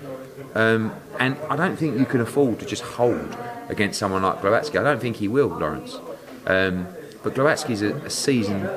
Um, 0.53 0.93
and 1.19 1.37
I 1.49 1.55
don't 1.55 1.75
think 1.75 1.97
you 1.97 2.05
can 2.05 2.21
afford 2.21 2.59
to 2.59 2.65
just 2.65 2.83
hold 2.83 3.35
against 3.69 3.99
someone 3.99 4.21
like 4.21 4.41
Glowacki. 4.41 4.79
I 4.79 4.83
don't 4.83 4.99
think 4.99 5.17
he 5.17 5.27
will, 5.27 5.47
Lawrence. 5.47 5.99
Um, 6.45 6.87
but 7.23 7.33
Glowacki's 7.33 7.81
a, 7.81 7.93
a 7.97 8.09
seasoned 8.09 8.69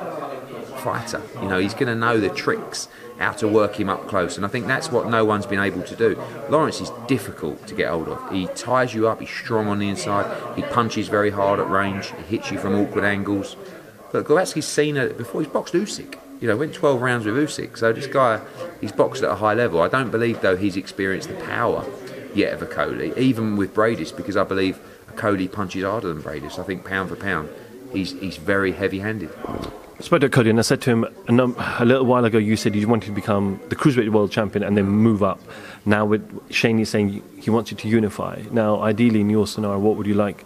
fighter. 0.77 1.21
You 1.41 1.47
know, 1.47 1.59
he's 1.59 1.73
going 1.73 1.87
to 1.87 1.95
know 1.95 2.19
the 2.19 2.29
tricks 2.29 2.87
how 3.17 3.31
to 3.31 3.47
work 3.47 3.79
him 3.79 3.89
up 3.89 4.07
close. 4.07 4.37
And 4.37 4.45
I 4.45 4.49
think 4.49 4.67
that's 4.67 4.91
what 4.91 5.09
no 5.09 5.23
one's 5.23 5.45
been 5.45 5.59
able 5.59 5.81
to 5.83 5.95
do. 5.95 6.21
Lawrence 6.49 6.81
is 6.81 6.91
difficult 7.07 7.65
to 7.67 7.75
get 7.75 7.89
hold 7.89 8.09
of. 8.09 8.31
He 8.31 8.47
ties 8.47 8.93
you 8.93 9.07
up, 9.07 9.19
he's 9.19 9.29
strong 9.29 9.67
on 9.67 9.79
the 9.79 9.89
inside, 9.89 10.55
he 10.55 10.61
punches 10.63 11.07
very 11.07 11.31
hard 11.31 11.59
at 11.59 11.69
range, 11.69 12.11
he 12.17 12.37
hits 12.37 12.51
you 12.51 12.59
from 12.59 12.75
awkward 12.75 13.05
angles. 13.05 13.55
But 14.11 14.25
Glowacki's 14.25 14.67
seen 14.67 14.97
it 14.97 15.17
before, 15.17 15.41
he's 15.41 15.51
boxed 15.51 15.73
Usyk. 15.73 16.17
You 16.41 16.49
know, 16.49 16.57
went 16.57 16.73
12 16.73 17.01
rounds 17.01 17.25
with 17.25 17.35
Usyk. 17.35 17.77
So 17.77 17.93
this 17.93 18.07
guy, 18.07 18.41
he's 18.81 18.91
boxed 18.91 19.23
at 19.23 19.31
a 19.31 19.35
high 19.35 19.53
level. 19.53 19.81
I 19.81 19.87
don't 19.87 20.11
believe, 20.11 20.41
though, 20.41 20.57
he's 20.57 20.75
experienced 20.75 21.29
the 21.29 21.35
power 21.35 21.85
yet 22.33 22.53
of 22.53 22.67
Okolie, 22.67 23.17
even 23.17 23.55
with 23.55 23.73
Briedis, 23.73 24.15
because 24.15 24.35
I 24.35 24.43
believe 24.43 24.79
Okolie 25.11 25.51
punches 25.51 25.85
harder 25.85 26.13
than 26.13 26.21
Briedis. 26.21 26.59
I 26.59 26.63
think 26.63 26.83
pound 26.83 27.09
for 27.09 27.15
pound, 27.15 27.49
he's, 27.95 28.11
he's 28.19 28.37
very 28.37 28.71
heavy 28.71 28.99
handed. 28.99 29.29
I 29.97 30.01
spoke 30.01 30.21
to 30.21 30.29
Cody 30.29 30.49
and 30.49 30.59
I 30.59 30.61
said 30.61 30.81
to 30.81 30.89
him 30.89 31.05
a, 31.27 31.31
num- 31.31 31.55
a, 31.57 31.85
little 31.85 32.05
while 32.05 32.25
ago, 32.25 32.37
you 32.37 32.57
said 32.57 32.75
you 32.75 32.87
wanted 32.87 33.07
to 33.07 33.11
become 33.13 33.61
the 33.69 33.75
cruiserweight 33.75 34.09
world 34.09 34.31
champion 34.31 34.63
and 34.63 34.75
then 34.75 34.85
move 34.85 35.23
up. 35.23 35.39
Now, 35.85 36.05
with 36.05 36.51
Shane, 36.51 36.77
he's 36.77 36.89
saying 36.89 37.23
he 37.39 37.49
wants 37.49 37.71
you 37.71 37.77
to 37.77 37.87
unify. 37.87 38.41
Now, 38.51 38.81
ideally, 38.81 39.21
in 39.21 39.29
your 39.29 39.47
scenario, 39.47 39.79
what 39.79 39.95
would 39.95 40.05
you 40.05 40.13
like 40.13 40.43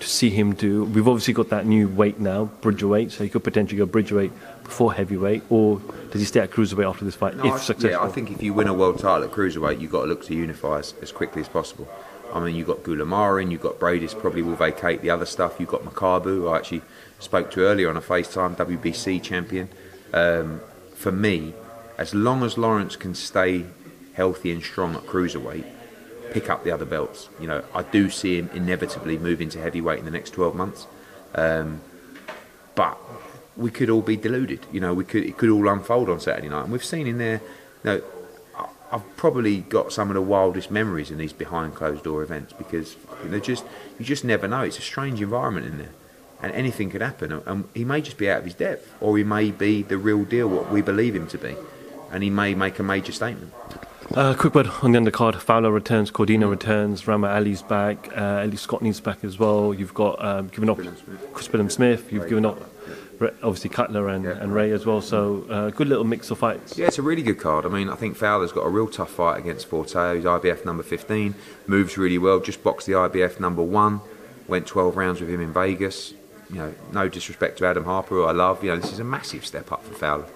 to 0.00 0.08
see 0.08 0.30
him 0.30 0.54
do? 0.54 0.84
We've 0.84 1.06
obviously 1.06 1.34
got 1.34 1.50
that 1.50 1.66
new 1.66 1.88
weight 1.88 2.18
now, 2.20 2.46
bridgerweight, 2.62 3.12
so 3.12 3.22
he 3.22 3.28
could 3.28 3.44
potentially 3.44 3.76
go 3.76 3.84
bridgerweight 3.84 4.32
before 4.64 4.94
heavyweight, 4.94 5.42
or 5.50 5.80
does 6.10 6.20
he 6.20 6.26
stay 6.26 6.40
at 6.40 6.50
cruiserweight 6.50 6.88
after 6.88 7.04
this 7.04 7.14
fight, 7.14 7.36
no, 7.36 7.46
if 7.46 7.52
I, 7.52 7.58
successful? 7.58 7.90
Yeah, 7.90 8.02
I 8.02 8.08
think 8.08 8.30
if 8.30 8.42
you 8.42 8.54
win 8.54 8.66
a 8.66 8.74
world 8.74 8.98
title 8.98 9.24
at 9.24 9.30
cruiserweight, 9.30 9.80
you've 9.80 9.92
got 9.92 10.02
to 10.02 10.06
look 10.06 10.24
to 10.26 10.34
unify 10.34 10.78
as, 10.78 10.94
as 11.02 11.12
quickly 11.12 11.42
as 11.42 11.48
possible. 11.48 11.86
I 12.32 12.40
mean, 12.40 12.54
you've 12.54 12.66
got 12.66 12.78
Goulamirian, 12.78 13.50
you've 13.50 13.62
got 13.62 13.78
Briedis, 13.78 14.18
probably 14.18 14.42
will 14.42 14.56
vacate 14.56 15.02
the 15.02 15.10
other 15.10 15.26
stuff. 15.26 15.56
You've 15.58 15.68
got 15.68 15.82
Makabu, 15.82 16.52
I 16.52 16.58
actually 16.58 16.82
spoke 17.18 17.50
to 17.52 17.60
earlier 17.60 17.88
on 17.88 17.96
a 17.96 18.00
FaceTime, 18.00 18.56
WBC 18.56 19.22
champion. 19.22 19.68
Um, 20.12 20.60
for 20.94 21.12
me, 21.12 21.54
as 21.98 22.14
long 22.14 22.42
as 22.42 22.58
Lawrence 22.58 22.96
can 22.96 23.14
stay 23.14 23.64
healthy 24.14 24.50
and 24.52 24.62
strong 24.62 24.94
at 24.94 25.02
cruiserweight, 25.02 25.64
pick 26.30 26.50
up 26.50 26.64
the 26.64 26.70
other 26.70 26.84
belts. 26.84 27.28
You 27.40 27.46
know, 27.46 27.64
I 27.74 27.82
do 27.82 28.10
see 28.10 28.38
him 28.38 28.50
inevitably 28.52 29.18
move 29.18 29.40
into 29.40 29.60
heavyweight 29.60 29.98
in 29.98 30.04
the 30.04 30.10
next 30.10 30.30
12 30.30 30.54
months. 30.54 30.86
Um, 31.34 31.80
but 32.74 32.98
we 33.56 33.70
could 33.70 33.90
all 33.90 34.02
be 34.02 34.16
deluded. 34.16 34.66
You 34.70 34.80
know, 34.80 34.94
we 34.94 35.04
could 35.04 35.24
it 35.24 35.36
could 35.36 35.50
all 35.50 35.68
unfold 35.68 36.10
on 36.10 36.20
Saturday 36.20 36.48
night, 36.48 36.64
and 36.64 36.72
we've 36.72 36.84
seen 36.84 37.06
in 37.06 37.18
there. 37.18 37.40
You 37.84 37.90
know, 37.90 38.02
I've 38.96 39.16
probably 39.18 39.58
got 39.58 39.92
some 39.92 40.08
of 40.08 40.14
the 40.14 40.22
wildest 40.22 40.70
memories 40.70 41.10
in 41.10 41.18
these 41.18 41.34
behind 41.34 41.74
closed 41.74 42.02
door 42.04 42.22
events 42.22 42.54
because 42.54 42.96
they 43.24 43.40
just 43.40 43.62
you 43.98 44.06
just 44.06 44.24
never 44.24 44.48
know. 44.48 44.62
It's 44.62 44.78
a 44.78 44.82
strange 44.82 45.20
environment 45.20 45.66
in 45.66 45.76
there, 45.76 45.90
and 46.40 46.50
anything 46.52 46.88
could 46.88 47.02
happen. 47.02 47.30
And 47.30 47.68
he 47.74 47.84
may 47.84 48.00
just 48.00 48.16
be 48.16 48.30
out 48.30 48.38
of 48.38 48.44
his 48.44 48.54
depth, 48.54 48.90
or 49.02 49.18
he 49.18 49.22
may 49.24 49.50
be 49.50 49.82
the 49.82 49.98
real 49.98 50.24
deal, 50.24 50.48
what 50.48 50.72
we 50.72 50.80
believe 50.80 51.14
him 51.14 51.26
to 51.26 51.36
be, 51.36 51.54
and 52.10 52.22
he 52.22 52.30
may 52.30 52.54
make 52.54 52.78
a 52.78 52.82
major 52.82 53.12
statement. 53.12 53.52
Uh, 54.14 54.32
quick 54.32 54.54
word 54.54 54.68
on 54.80 54.92
the 54.92 54.98
undercard. 54.98 55.34
Fowler 55.34 55.70
returns, 55.70 56.10
Cordina 56.10 56.48
returns, 56.48 57.02
Ramla 57.02 57.34
Ali's 57.34 57.60
back, 57.60 58.08
uh, 58.16 58.44
Ellie 58.44 58.56
Scotney's 58.56 59.00
back 59.00 59.22
as 59.24 59.38
well. 59.38 59.74
You've 59.74 59.92
got 59.92 60.24
um, 60.24 60.48
given 60.48 60.70
up 60.70 60.78
Chris 61.34 61.48
Billam 61.48 61.70
Smith. 61.70 62.10
You've 62.10 62.30
given 62.30 62.46
up 62.46 62.58
obviously 63.20 63.70
Cutler 63.70 64.08
and, 64.08 64.24
yeah. 64.24 64.32
and 64.32 64.54
Ray 64.54 64.72
as 64.72 64.86
well. 64.86 65.00
So 65.00 65.46
uh, 65.48 65.70
good 65.70 65.88
little 65.88 66.04
mix 66.04 66.30
of 66.30 66.38
fights. 66.38 66.76
Yeah, 66.76 66.86
it's 66.86 66.98
a 66.98 67.02
really 67.02 67.22
good 67.22 67.38
card. 67.38 67.64
I 67.64 67.68
mean, 67.68 67.88
I 67.88 67.94
think 67.94 68.16
Fowler's 68.16 68.52
got 68.52 68.62
a 68.66 68.68
real 68.68 68.88
tough 68.88 69.10
fight 69.10 69.38
against 69.38 69.70
Fortea. 69.70 70.16
He's 70.16 70.24
IBF 70.24 70.64
number 70.64 70.82
15, 70.82 71.34
moves 71.66 71.96
really 71.96 72.18
well. 72.18 72.40
Just 72.40 72.62
boxed 72.62 72.86
the 72.86 72.92
IBF 72.92 73.40
number 73.40 73.62
one. 73.62 74.00
Went 74.46 74.66
12 74.66 74.96
rounds 74.96 75.20
with 75.20 75.30
him 75.30 75.40
in 75.40 75.52
Vegas. 75.52 76.14
You 76.50 76.56
know, 76.56 76.74
no 76.92 77.08
disrespect 77.08 77.58
to 77.58 77.66
Adam 77.66 77.84
Harper, 77.84 78.14
who 78.14 78.24
I 78.24 78.32
love. 78.32 78.62
You 78.62 78.70
know, 78.70 78.76
this 78.76 78.92
is 78.92 79.00
a 79.00 79.04
massive 79.04 79.44
step 79.44 79.72
up 79.72 79.84
for 79.84 79.94
Fowler 79.94 80.26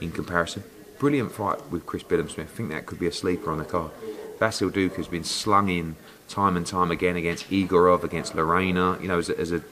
in 0.00 0.12
comparison. 0.12 0.62
Brilliant 0.98 1.32
fight 1.32 1.70
with 1.70 1.84
Chris 1.84 2.02
Billam 2.02 2.30
Smith. 2.30 2.50
I 2.52 2.56
think 2.56 2.70
that 2.70 2.86
could 2.86 3.00
be 3.00 3.06
a 3.06 3.12
sleeper 3.12 3.50
on 3.50 3.58
the 3.58 3.64
card. 3.64 3.90
Vasil 4.38 4.70
Ducar 4.70 4.96
has 4.96 5.08
been 5.08 5.24
slung 5.24 5.68
in 5.68 5.96
time 6.28 6.56
and 6.56 6.66
time 6.66 6.90
again 6.90 7.16
against 7.16 7.50
Igorov, 7.50 8.02
against 8.04 8.34
Lerena, 8.34 9.00
you 9.00 9.08
know, 9.08 9.18
as 9.18 9.28
a, 9.28 9.38
as 9.38 9.52
a, 9.52 9.62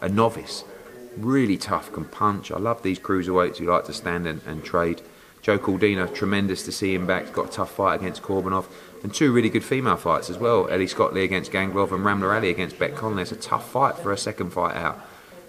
a 0.00 0.08
novice 0.08 0.64
really 1.16 1.56
tough, 1.56 1.92
can 1.92 2.04
punch. 2.04 2.50
I 2.50 2.58
love 2.58 2.82
these 2.82 2.98
cruiserweights 2.98 3.58
who 3.58 3.66
like 3.66 3.84
to 3.86 3.92
stand 3.92 4.26
and, 4.26 4.40
and 4.46 4.64
trade. 4.64 5.02
Joe 5.42 5.58
Cordina, 5.58 6.12
tremendous 6.12 6.64
to 6.64 6.72
see 6.72 6.94
him 6.94 7.06
back. 7.06 7.32
Got 7.32 7.50
a 7.50 7.52
tough 7.52 7.72
fight 7.72 8.00
against 8.00 8.22
Kourbanov. 8.22 8.66
And 9.02 9.14
two 9.14 9.32
really 9.32 9.48
good 9.48 9.64
female 9.64 9.96
fights 9.96 10.28
as 10.28 10.38
well. 10.38 10.68
Ellie 10.68 10.86
Scotney 10.86 11.22
against 11.22 11.52
Ganglov 11.52 11.92
and 11.92 12.04
Ramla 12.04 12.34
Ali 12.34 12.50
against 12.50 12.78
Bec 12.78 12.94
Connolly. 12.96 13.22
It's 13.22 13.32
a 13.32 13.36
tough 13.36 13.70
fight 13.70 13.96
for 13.96 14.12
a 14.12 14.18
second 14.18 14.50
fight 14.50 14.74
out. 14.74 14.98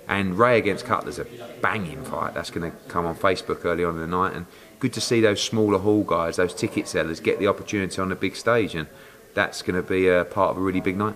And 0.07 0.37
Ray 0.37 0.57
against 0.59 0.85
Cutler's 0.85 1.19
a 1.19 1.25
banging 1.61 2.03
fight. 2.03 2.33
That's 2.33 2.51
going 2.51 2.71
to 2.71 2.77
come 2.87 3.05
on 3.05 3.15
Facebook 3.15 3.65
early 3.65 3.83
on 3.83 3.95
in 3.95 4.01
the 4.01 4.07
night. 4.07 4.35
And 4.35 4.45
good 4.79 4.93
to 4.93 5.01
see 5.01 5.19
those 5.19 5.41
smaller 5.41 5.79
hall 5.79 6.03
guys, 6.03 6.35
those 6.35 6.53
ticket 6.53 6.87
sellers, 6.87 7.19
get 7.19 7.39
the 7.39 7.47
opportunity 7.47 7.99
on 7.99 8.09
the 8.09 8.15
big 8.15 8.35
stage. 8.35 8.75
And 8.75 8.87
that's 9.33 9.61
going 9.63 9.81
to 9.81 9.87
be 9.87 10.07
a 10.07 10.25
part 10.25 10.51
of 10.51 10.57
a 10.57 10.61
really 10.61 10.81
big 10.81 10.97
night 10.97 11.15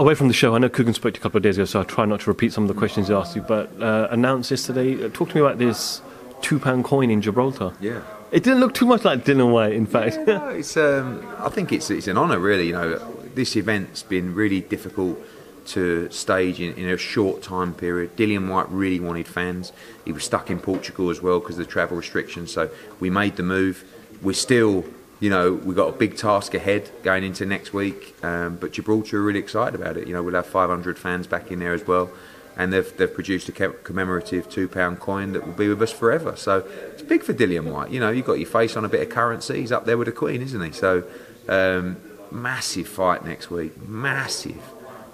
away 0.00 0.14
from 0.14 0.28
the 0.28 0.34
show, 0.34 0.54
I 0.54 0.58
know 0.58 0.70
Kugan 0.70 0.94
spoke 0.94 1.12
to 1.12 1.18
you 1.18 1.20
a 1.20 1.22
couple 1.22 1.36
of 1.36 1.42
days 1.42 1.58
ago, 1.58 1.66
so 1.66 1.80
I'll 1.80 1.84
try 1.84 2.06
not 2.06 2.20
to 2.22 2.30
repeat 2.30 2.54
some 2.54 2.64
of 2.64 2.68
the 2.68 2.74
questions 2.74 3.08
he 3.08 3.14
asked 3.14 3.36
you, 3.36 3.42
but 3.42 3.70
uh, 3.80 4.08
announced 4.10 4.50
yesterday, 4.50 5.04
uh, 5.04 5.10
talk 5.12 5.28
to 5.28 5.34
me 5.34 5.42
about 5.42 5.58
this 5.58 6.00
two 6.40 6.58
pound 6.58 6.84
coin 6.84 7.10
in 7.10 7.20
Gibraltar. 7.20 7.72
Yeah. 7.80 8.00
It 8.32 8.42
didn't 8.42 8.60
look 8.60 8.72
too 8.72 8.86
much 8.86 9.04
like 9.04 9.24
Dillian 9.24 9.52
Whyte, 9.52 9.74
in 9.74 9.86
fact. 9.86 10.16
Yeah, 10.16 10.38
no, 10.38 10.48
it's, 10.48 10.76
um, 10.76 11.26
I 11.38 11.50
think 11.50 11.70
it's, 11.70 11.90
it's 11.90 12.06
an 12.06 12.16
honour, 12.16 12.38
really. 12.38 12.68
You 12.68 12.72
know, 12.72 12.98
this 13.34 13.56
event's 13.56 14.02
been 14.02 14.34
really 14.34 14.60
difficult 14.60 15.20
to 15.66 16.08
stage 16.10 16.60
in, 16.60 16.72
in 16.74 16.88
a 16.88 16.96
short 16.96 17.42
time 17.42 17.74
period. 17.74 18.16
Dillian 18.16 18.48
Whyte 18.48 18.70
really 18.70 19.00
wanted 19.00 19.28
fans. 19.28 19.72
He 20.06 20.12
was 20.12 20.24
stuck 20.24 20.48
in 20.48 20.60
Portugal 20.60 21.10
as 21.10 21.20
well 21.20 21.40
because 21.40 21.58
of 21.58 21.66
the 21.66 21.70
travel 21.70 21.98
restrictions. 21.98 22.52
So 22.52 22.70
we 23.00 23.10
made 23.10 23.36
the 23.36 23.42
move. 23.42 23.84
We're 24.22 24.32
still, 24.32 24.84
you 25.20 25.30
know, 25.30 25.52
we've 25.52 25.76
got 25.76 25.88
a 25.88 25.92
big 25.92 26.16
task 26.16 26.54
ahead 26.54 26.90
going 27.02 27.24
into 27.24 27.46
next 27.46 27.72
week. 27.72 28.14
Um, 28.24 28.56
but 28.56 28.72
Gibraltar 28.72 29.18
are 29.18 29.22
really 29.22 29.38
excited 29.38 29.78
about 29.78 29.96
it. 29.96 30.08
You 30.08 30.14
know, 30.14 30.22
we'll 30.22 30.34
have 30.34 30.46
500 30.46 30.98
fans 30.98 31.26
back 31.26 31.50
in 31.50 31.58
there 31.58 31.74
as 31.74 31.86
well. 31.86 32.10
And 32.56 32.72
they've, 32.72 32.96
they've 32.96 33.12
produced 33.12 33.48
a 33.48 33.52
commemorative 33.52 34.48
£2 34.48 34.98
coin 34.98 35.32
that 35.32 35.46
will 35.46 35.54
be 35.54 35.68
with 35.68 35.80
us 35.80 35.92
forever. 35.92 36.36
So 36.36 36.66
it's 36.92 37.02
big 37.02 37.22
for 37.22 37.32
Dillian 37.32 37.70
Whyte. 37.70 37.90
You 37.90 38.00
know, 38.00 38.10
you've 38.10 38.26
got 38.26 38.38
your 38.38 38.48
face 38.48 38.76
on 38.76 38.84
a 38.84 38.88
bit 38.88 39.02
of 39.02 39.08
currency. 39.08 39.60
He's 39.60 39.72
up 39.72 39.86
there 39.86 39.96
with 39.96 40.06
the 40.06 40.12
Queen, 40.12 40.42
isn't 40.42 40.60
he? 40.60 40.72
So 40.72 41.04
um, 41.48 41.96
massive 42.30 42.88
fight 42.88 43.24
next 43.24 43.50
week. 43.50 43.80
Massive 43.88 44.60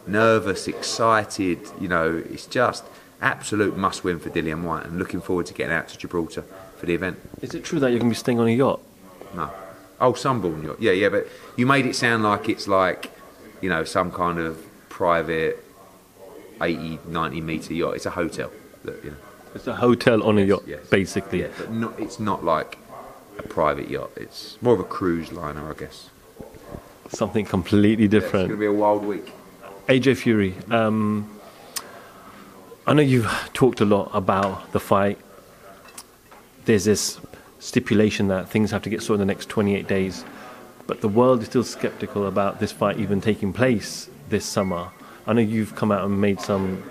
nervous, 0.06 0.68
excited. 0.68 1.58
You 1.80 1.88
know, 1.88 2.22
it's 2.30 2.46
just 2.46 2.84
absolute 3.20 3.76
must 3.76 4.04
win 4.04 4.18
for 4.18 4.30
Dillian 4.30 4.62
Whyte 4.62 4.86
and 4.86 4.98
looking 4.98 5.20
forward 5.20 5.46
to 5.46 5.54
getting 5.54 5.72
out 5.72 5.88
to 5.88 5.98
Gibraltar 5.98 6.42
for 6.76 6.86
the 6.86 6.94
event. 6.94 7.18
Is 7.42 7.54
it 7.54 7.64
true 7.64 7.80
that 7.80 7.90
you're 7.90 7.98
going 7.98 8.10
to 8.10 8.14
be 8.14 8.18
staying 8.18 8.38
on 8.38 8.46
a 8.46 8.50
yacht? 8.50 8.80
No. 9.34 9.50
Oh, 10.00 10.12
Sunborn 10.12 10.62
yacht. 10.62 10.80
Yeah, 10.80 10.92
yeah, 10.92 11.08
but 11.08 11.26
you 11.56 11.66
made 11.66 11.86
it 11.86 11.96
sound 11.96 12.22
like 12.22 12.48
it's 12.48 12.68
like, 12.68 13.10
you 13.60 13.68
know, 13.68 13.84
some 13.84 14.12
kind 14.12 14.38
of 14.38 14.64
private 14.88 15.62
80, 16.60 16.98
90 17.06 17.40
metre 17.40 17.74
yacht. 17.74 17.96
It's 17.96 18.06
a 18.06 18.10
hotel. 18.10 18.50
That, 18.84 19.02
you 19.02 19.10
know. 19.10 19.16
It's 19.54 19.66
a 19.66 19.74
hotel 19.76 20.22
on 20.22 20.38
a 20.38 20.42
yacht, 20.42 20.64
yes. 20.66 20.86
basically. 20.88 21.40
Yeah, 21.40 21.48
but 21.56 21.72
not, 21.72 21.98
it's 21.98 22.20
not 22.20 22.44
like 22.44 22.78
a 23.38 23.42
private 23.42 23.88
yacht. 23.88 24.10
It's 24.16 24.58
more 24.60 24.74
of 24.74 24.80
a 24.80 24.84
cruise 24.84 25.32
liner, 25.32 25.70
I 25.70 25.74
guess. 25.74 26.10
Something 27.08 27.46
completely 27.46 28.08
different. 28.08 28.48
Yeah, 28.48 28.54
it's 28.54 28.58
going 28.58 28.60
to 28.60 28.60
be 28.60 28.66
a 28.66 28.72
wild 28.72 29.04
week. 29.04 29.32
AJ 29.88 30.16
Fury, 30.18 30.54
um, 30.70 31.30
I 32.86 32.92
know 32.92 33.02
you've 33.02 33.30
talked 33.52 33.80
a 33.80 33.84
lot 33.84 34.10
about 34.12 34.72
the 34.72 34.80
fight. 34.80 35.18
There's 36.64 36.84
this 36.84 37.20
stipulation 37.58 38.28
that 38.28 38.48
things 38.48 38.70
have 38.70 38.82
to 38.82 38.90
get 38.90 39.02
sorted 39.02 39.22
in 39.22 39.26
the 39.26 39.32
next 39.32 39.48
28 39.48 39.86
days, 39.86 40.24
but 40.86 41.00
the 41.00 41.08
world 41.08 41.42
is 41.42 41.48
still 41.48 41.64
skeptical 41.64 42.26
about 42.26 42.60
this 42.60 42.72
fight 42.72 42.98
even 42.98 43.20
taking 43.20 43.52
place 43.52 44.08
this 44.28 44.44
summer. 44.44 44.90
I 45.26 45.32
know 45.32 45.40
you've 45.40 45.74
come 45.74 45.90
out 45.90 46.04
and 46.04 46.20
made 46.20 46.40
some, 46.40 46.82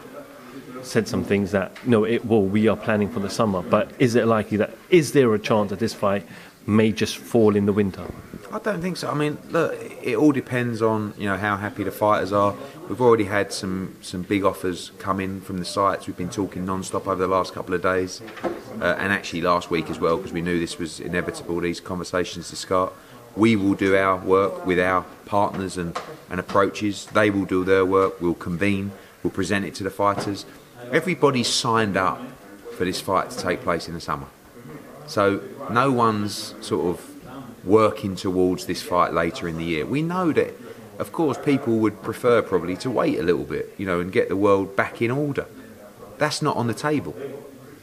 said 0.81 1.07
some 1.07 1.23
things 1.23 1.51
that 1.51 1.85
no, 1.87 2.03
it 2.03 2.25
well 2.25 2.41
we 2.43 2.67
are 2.67 2.75
planning 2.75 3.09
for 3.09 3.19
the 3.19 3.29
summer, 3.29 3.61
but 3.61 3.91
is 3.99 4.15
it 4.15 4.25
likely 4.25 4.57
that 4.57 4.75
is 4.89 5.13
there 5.13 5.33
a 5.33 5.39
chance 5.39 5.69
that 5.69 5.79
this 5.79 5.93
fight 5.93 6.25
may 6.67 6.91
just 6.91 7.17
fall 7.17 7.55
in 7.55 7.65
the 7.65 7.73
winter? 7.73 8.05
I 8.55 8.59
don't 8.59 8.81
think 8.81 8.95
so. 8.95 9.09
I 9.09 9.15
mean, 9.15 9.37
look, 9.49 9.77
it 10.01 10.15
all 10.15 10.31
depends 10.31 10.81
on 10.81 11.13
you 11.17 11.25
know 11.25 11.35
how 11.35 11.57
happy 11.57 11.83
the 11.83 11.91
fighters 11.91 12.31
are. 12.31 12.55
We've 12.87 13.01
already 13.01 13.25
had 13.25 13.51
some 13.51 13.97
some 14.01 14.21
big 14.21 14.45
offers 14.45 14.91
come 14.97 15.19
in 15.19 15.41
from 15.41 15.57
the 15.57 15.65
sites. 15.65 16.07
We've 16.07 16.15
been 16.15 16.29
talking 16.29 16.65
non-stop 16.65 17.05
over 17.05 17.21
the 17.21 17.27
last 17.27 17.53
couple 17.53 17.75
of 17.75 17.81
days, 17.81 18.21
uh, 18.79 18.95
and 18.97 19.11
actually 19.11 19.41
last 19.41 19.69
week 19.69 19.89
as 19.89 19.99
well, 19.99 20.15
because 20.15 20.31
we 20.31 20.41
knew 20.41 20.57
this 20.57 20.79
was 20.79 21.01
inevitable. 21.01 21.59
These 21.59 21.81
conversations 21.81 22.49
to 22.51 22.55
start. 22.55 22.93
We 23.35 23.57
will 23.57 23.73
do 23.73 23.97
our 23.97 24.15
work 24.15 24.65
with 24.65 24.79
our 24.79 25.01
partners 25.25 25.77
and, 25.77 25.99
and 26.29 26.39
approaches. 26.39 27.07
They 27.07 27.29
will 27.29 27.43
do 27.43 27.65
their 27.65 27.83
work. 27.83 28.21
We'll 28.21 28.35
convene. 28.35 28.93
We'll 29.21 29.31
present 29.31 29.65
it 29.65 29.75
to 29.75 29.83
the 29.83 29.89
fighters. 29.89 30.45
Everybody's 30.93 31.49
signed 31.49 31.97
up 31.97 32.21
for 32.77 32.85
this 32.85 33.01
fight 33.01 33.31
to 33.31 33.37
take 33.37 33.63
place 33.63 33.89
in 33.89 33.93
the 33.93 33.99
summer. 33.99 34.27
So 35.07 35.41
no 35.69 35.91
one's 35.91 36.55
sort 36.61 36.85
of 36.85 37.14
working 37.65 38.15
towards 38.15 38.65
this 38.65 38.81
fight 38.81 39.13
later 39.13 39.47
in 39.47 39.57
the 39.57 39.63
year. 39.63 39.85
We 39.85 40.01
know 40.01 40.31
that, 40.31 40.53
of 40.99 41.11
course, 41.11 41.37
people 41.37 41.77
would 41.79 42.01
prefer 42.01 42.41
probably 42.41 42.77
to 42.77 42.89
wait 42.89 43.19
a 43.19 43.23
little 43.23 43.43
bit, 43.43 43.73
you 43.77 43.85
know, 43.85 43.99
and 43.99 44.11
get 44.11 44.29
the 44.29 44.35
world 44.35 44.75
back 44.75 45.01
in 45.01 45.11
order. 45.11 45.47
That's 46.17 46.41
not 46.41 46.55
on 46.55 46.67
the 46.67 46.73
table. 46.73 47.13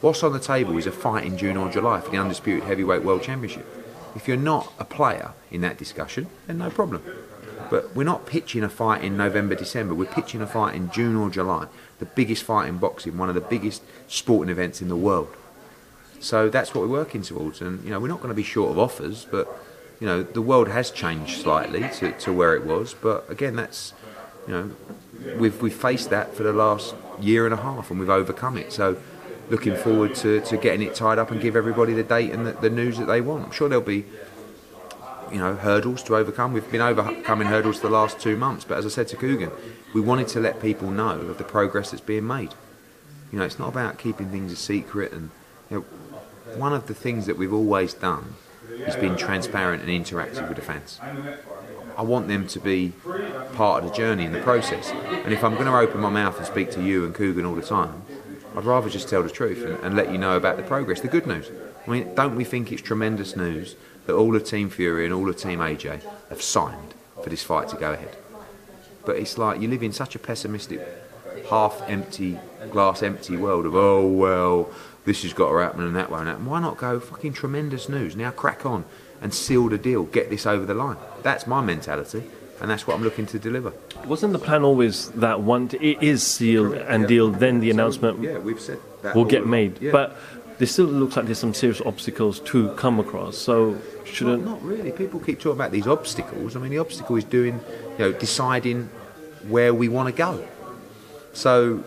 What's 0.01 0.23
on 0.23 0.33
the 0.33 0.39
table 0.39 0.77
is 0.77 0.87
a 0.87 0.91
fight 0.91 1.25
in 1.25 1.37
June 1.37 1.55
or 1.55 1.69
July 1.69 2.01
for 2.01 2.11
the 2.11 2.17
Undisputed 2.17 2.63
Heavyweight 2.63 3.03
World 3.03 3.23
Championship. 3.23 3.65
If 4.15 4.27
you're 4.27 4.37
not 4.37 4.71
a 4.77 4.85
player 4.85 5.33
in 5.49 5.61
that 5.61 5.77
discussion, 5.77 6.27
then 6.47 6.57
no 6.57 6.69
problem. 6.69 7.03
But 7.69 7.95
we're 7.95 8.03
not 8.03 8.25
pitching 8.25 8.63
a 8.63 8.69
fight 8.69 9.03
in 9.03 9.17
November, 9.17 9.55
December. 9.55 9.95
We're 9.95 10.05
pitching 10.05 10.41
a 10.41 10.47
fight 10.47 10.75
in 10.75 10.91
June 10.91 11.15
or 11.15 11.29
July. 11.29 11.67
The 11.99 12.05
biggest 12.05 12.43
fight 12.43 12.67
in 12.67 12.77
boxing, 12.77 13.17
one 13.17 13.29
of 13.29 13.35
the 13.35 13.41
biggest 13.41 13.81
sporting 14.07 14.51
events 14.51 14.81
in 14.81 14.89
the 14.89 14.95
world. 14.95 15.33
So 16.19 16.49
that's 16.49 16.73
what 16.73 16.81
we're 16.81 16.95
working 16.95 17.21
towards. 17.21 17.61
And, 17.61 17.83
you 17.83 17.89
know, 17.89 17.99
we're 17.99 18.07
not 18.07 18.17
going 18.17 18.29
to 18.29 18.35
be 18.35 18.43
short 18.43 18.71
of 18.71 18.79
offers, 18.79 19.25
but 19.29 19.47
you 20.03 20.09
know, 20.09 20.21
the 20.21 20.41
world 20.41 20.67
has 20.67 20.91
changed 20.91 21.41
slightly 21.43 21.87
to, 21.99 22.11
to 22.11 22.33
where 22.33 22.57
it 22.57 22.65
was, 22.65 22.93
but 22.93 23.23
again, 23.29 23.55
that's, 23.55 23.93
you 24.45 24.53
know, 24.53 24.71
we've, 25.37 25.61
we've 25.61 25.73
faced 25.73 26.09
that 26.09 26.35
for 26.35 26.43
the 26.43 26.51
last 26.51 26.93
year 27.21 27.45
and 27.45 27.53
a 27.53 27.57
half 27.57 27.89
and 27.89 28.01
we've 28.01 28.09
overcome 28.09 28.57
it. 28.57 28.73
So, 28.73 28.97
looking 29.49 29.77
forward 29.77 30.13
to, 30.15 30.41
to 30.41 30.57
getting 30.57 30.85
it 30.85 30.93
tied 30.93 31.19
up 31.19 31.31
and 31.31 31.39
give 31.39 31.55
everybody 31.55 31.93
the 31.93 32.03
date 32.03 32.31
and 32.31 32.45
the, 32.45 32.51
the 32.51 32.69
news 32.69 32.97
that 32.97 33.05
they 33.05 33.21
want. 33.21 33.45
I'm 33.45 33.51
sure 33.51 33.69
there'll 33.69 33.81
be, 33.81 34.03
you 35.31 35.37
know, 35.37 35.55
hurdles 35.55 36.03
to 36.03 36.17
overcome. 36.17 36.51
We've 36.51 36.69
been 36.69 36.81
overcoming 36.81 37.47
hurdles 37.47 37.79
the 37.79 37.89
last 37.89 38.19
two 38.19 38.35
months, 38.35 38.65
but 38.65 38.77
as 38.77 38.85
I 38.85 38.89
said 38.89 39.07
to 39.07 39.15
Kugan, 39.15 39.53
we 39.93 40.01
wanted 40.01 40.27
to 40.29 40.41
let 40.41 40.61
people 40.61 40.91
know 40.91 41.11
of 41.11 41.37
the 41.37 41.45
progress 41.45 41.91
that's 41.91 42.03
being 42.03 42.27
made. 42.27 42.53
You 43.31 43.39
know, 43.39 43.45
it's 43.45 43.57
not 43.57 43.69
about 43.69 43.99
keeping 43.99 44.31
things 44.31 44.51
a 44.51 44.57
secret 44.57 45.13
and, 45.13 45.29
you 45.71 45.77
know, 45.77 45.81
one 46.57 46.73
of 46.73 46.87
the 46.87 46.93
things 46.93 47.25
that 47.25 47.37
we've 47.37 47.53
always 47.53 47.93
done 47.93 48.35
is 48.73 48.95
being 48.95 49.15
transparent 49.15 49.83
and 49.83 49.91
interactive 49.91 50.47
with 50.47 50.57
the 50.57 50.63
fans. 50.63 50.99
I 51.95 52.01
want 52.01 52.27
them 52.27 52.47
to 52.47 52.59
be 52.59 52.93
part 53.53 53.83
of 53.83 53.89
the 53.89 53.95
journey 53.95 54.25
in 54.25 54.31
the 54.31 54.41
process. 54.41 54.91
And 54.91 55.33
if 55.33 55.43
I'm 55.43 55.53
going 55.53 55.67
to 55.67 55.75
open 55.77 56.01
my 56.01 56.09
mouth 56.09 56.37
and 56.37 56.45
speak 56.45 56.71
to 56.71 56.83
you 56.83 57.05
and 57.05 57.13
Kugan 57.13 57.47
all 57.47 57.55
the 57.55 57.61
time, 57.61 58.03
I'd 58.55 58.65
rather 58.65 58.89
just 58.89 59.09
tell 59.09 59.23
the 59.23 59.29
truth 59.29 59.63
and, 59.63 59.79
and, 59.83 59.95
let 59.95 60.11
you 60.11 60.17
know 60.17 60.37
about 60.37 60.57
the 60.57 60.63
progress, 60.63 61.01
the 61.01 61.07
good 61.07 61.25
news. 61.25 61.49
I 61.85 61.89
mean, 61.89 62.13
don't 62.13 62.35
we 62.35 62.43
think 62.43 62.71
it's 62.71 62.81
tremendous 62.81 63.35
news 63.35 63.75
that 64.05 64.13
all 64.13 64.35
of 64.35 64.43
Team 64.43 64.69
Fury 64.69 65.05
and 65.05 65.13
all 65.13 65.27
of 65.27 65.37
Team 65.37 65.59
AJ 65.59 66.01
have 66.29 66.41
signed 66.41 66.93
for 67.23 67.29
this 67.29 67.43
fight 67.43 67.69
to 67.69 67.77
go 67.77 67.93
ahead? 67.93 68.15
But 69.05 69.17
it's 69.17 69.37
like 69.37 69.59
you 69.59 69.67
live 69.67 69.83
in 69.83 69.91
such 69.91 70.15
a 70.15 70.19
pessimistic, 70.19 70.81
half 71.49 71.81
empty, 71.87 72.39
glass 72.69 73.01
empty 73.01 73.37
world 73.37 73.65
of, 73.65 73.75
oh, 73.75 74.07
well, 74.07 74.69
this 75.05 75.23
has 75.23 75.33
got 75.33 75.51
to 75.51 75.57
happen 75.57 75.83
and 75.83 75.95
that 75.95 76.09
won't 76.09 76.27
happen. 76.27 76.45
Why 76.45 76.59
not 76.59 76.77
go 76.77 76.99
fucking 76.99 77.33
tremendous 77.33 77.89
news? 77.89 78.15
Now 78.15 78.31
crack 78.31 78.65
on 78.65 78.85
and 79.21 79.33
seal 79.33 79.69
the 79.69 79.77
deal, 79.77 80.03
get 80.03 80.29
this 80.29 80.45
over 80.45 80.65
the 80.65 80.73
line. 80.73 80.97
That's 81.21 81.47
my 81.47 81.61
mentality, 81.61 82.23
and 82.61 82.69
that's 82.69 82.85
what 82.85 82.95
I'm 82.95 83.03
looking 83.03 83.25
to 83.27 83.39
deliver. 83.39 83.73
Wasn't 84.05 84.33
the 84.33 84.39
plan 84.39 84.63
always 84.63 85.09
that 85.11 85.41
once 85.41 85.73
it 85.75 86.01
is 86.01 86.23
sealed 86.23 86.73
and 86.73 87.03
yeah. 87.03 87.07
deal, 87.07 87.29
then 87.29 87.59
the 87.59 87.69
so, 87.69 87.73
announcement 87.73 88.21
yeah, 88.21 88.37
we've 88.37 88.59
said 88.59 88.79
will 89.15 89.25
get 89.25 89.47
made? 89.47 89.81
Yeah. 89.81 89.91
But 89.91 90.17
there 90.57 90.67
still 90.67 90.85
looks 90.85 91.15
like 91.15 91.25
there's 91.25 91.39
some 91.39 91.53
serious 91.53 91.81
obstacles 91.81 92.39
to 92.41 92.73
come 92.75 92.99
across. 92.99 93.37
So 93.37 93.77
shouldn't 94.05 94.43
well, 94.43 94.55
not 94.55 94.63
really. 94.63 94.91
People 94.91 95.19
keep 95.19 95.39
talking 95.39 95.53
about 95.53 95.71
these 95.71 95.87
obstacles. 95.87 96.55
I 96.55 96.59
mean, 96.59 96.71
the 96.71 96.77
obstacle 96.77 97.15
is 97.15 97.23
doing, 97.23 97.59
you 97.97 97.99
know, 97.99 98.11
deciding 98.11 98.89
where 99.47 99.73
we 99.73 99.89
want 99.89 100.07
to 100.07 100.13
go. 100.13 100.45
So, 101.33 101.83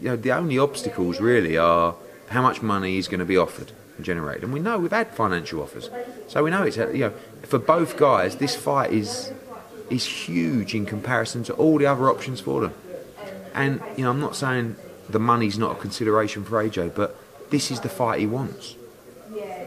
you 0.00 0.08
know, 0.08 0.16
the 0.16 0.32
only 0.32 0.58
obstacles 0.58 1.20
really 1.20 1.58
are 1.58 1.94
how 2.30 2.42
much 2.42 2.62
money 2.62 2.98
is 2.98 3.08
going 3.08 3.20
to 3.20 3.26
be 3.26 3.36
offered 3.36 3.72
and 3.96 4.04
generated. 4.04 4.44
And 4.44 4.52
we 4.52 4.60
know 4.60 4.78
we've 4.78 4.90
had 4.90 5.14
financial 5.14 5.62
offers, 5.62 5.90
so 6.28 6.42
we 6.44 6.50
know 6.50 6.62
it's 6.62 6.76
you 6.76 6.98
know 6.98 7.12
for 7.42 7.58
both 7.58 7.96
guys 7.96 8.36
this 8.36 8.54
fight 8.54 8.92
is 8.92 9.32
is 9.90 10.04
huge 10.04 10.74
in 10.74 10.86
comparison 10.86 11.42
to 11.44 11.54
all 11.54 11.78
the 11.78 11.86
other 11.86 12.10
options 12.10 12.40
for 12.40 12.60
them. 12.60 12.74
And 13.54 13.82
you 13.96 14.04
know 14.04 14.10
I'm 14.10 14.20
not 14.20 14.36
saying 14.36 14.76
the 15.08 15.18
money's 15.18 15.58
not 15.58 15.76
a 15.76 15.80
consideration 15.80 16.44
for 16.44 16.62
AJ, 16.62 16.94
but 16.94 17.16
this 17.50 17.70
is 17.70 17.80
the 17.80 17.88
fight 17.88 18.20
he 18.20 18.26
wants, 18.26 18.76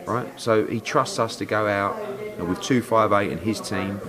right? 0.06 0.28
So 0.40 0.66
he 0.66 0.80
trusts 0.80 1.20
us 1.20 1.36
to 1.38 1.46
go 1.46 1.68
out 1.68 1.98
you 2.22 2.38
know, 2.38 2.46
with 2.46 2.62
two 2.62 2.82
five 2.82 3.12
eight 3.12 3.32
and 3.32 3.42
his 3.42 3.60
team. 3.60 4.00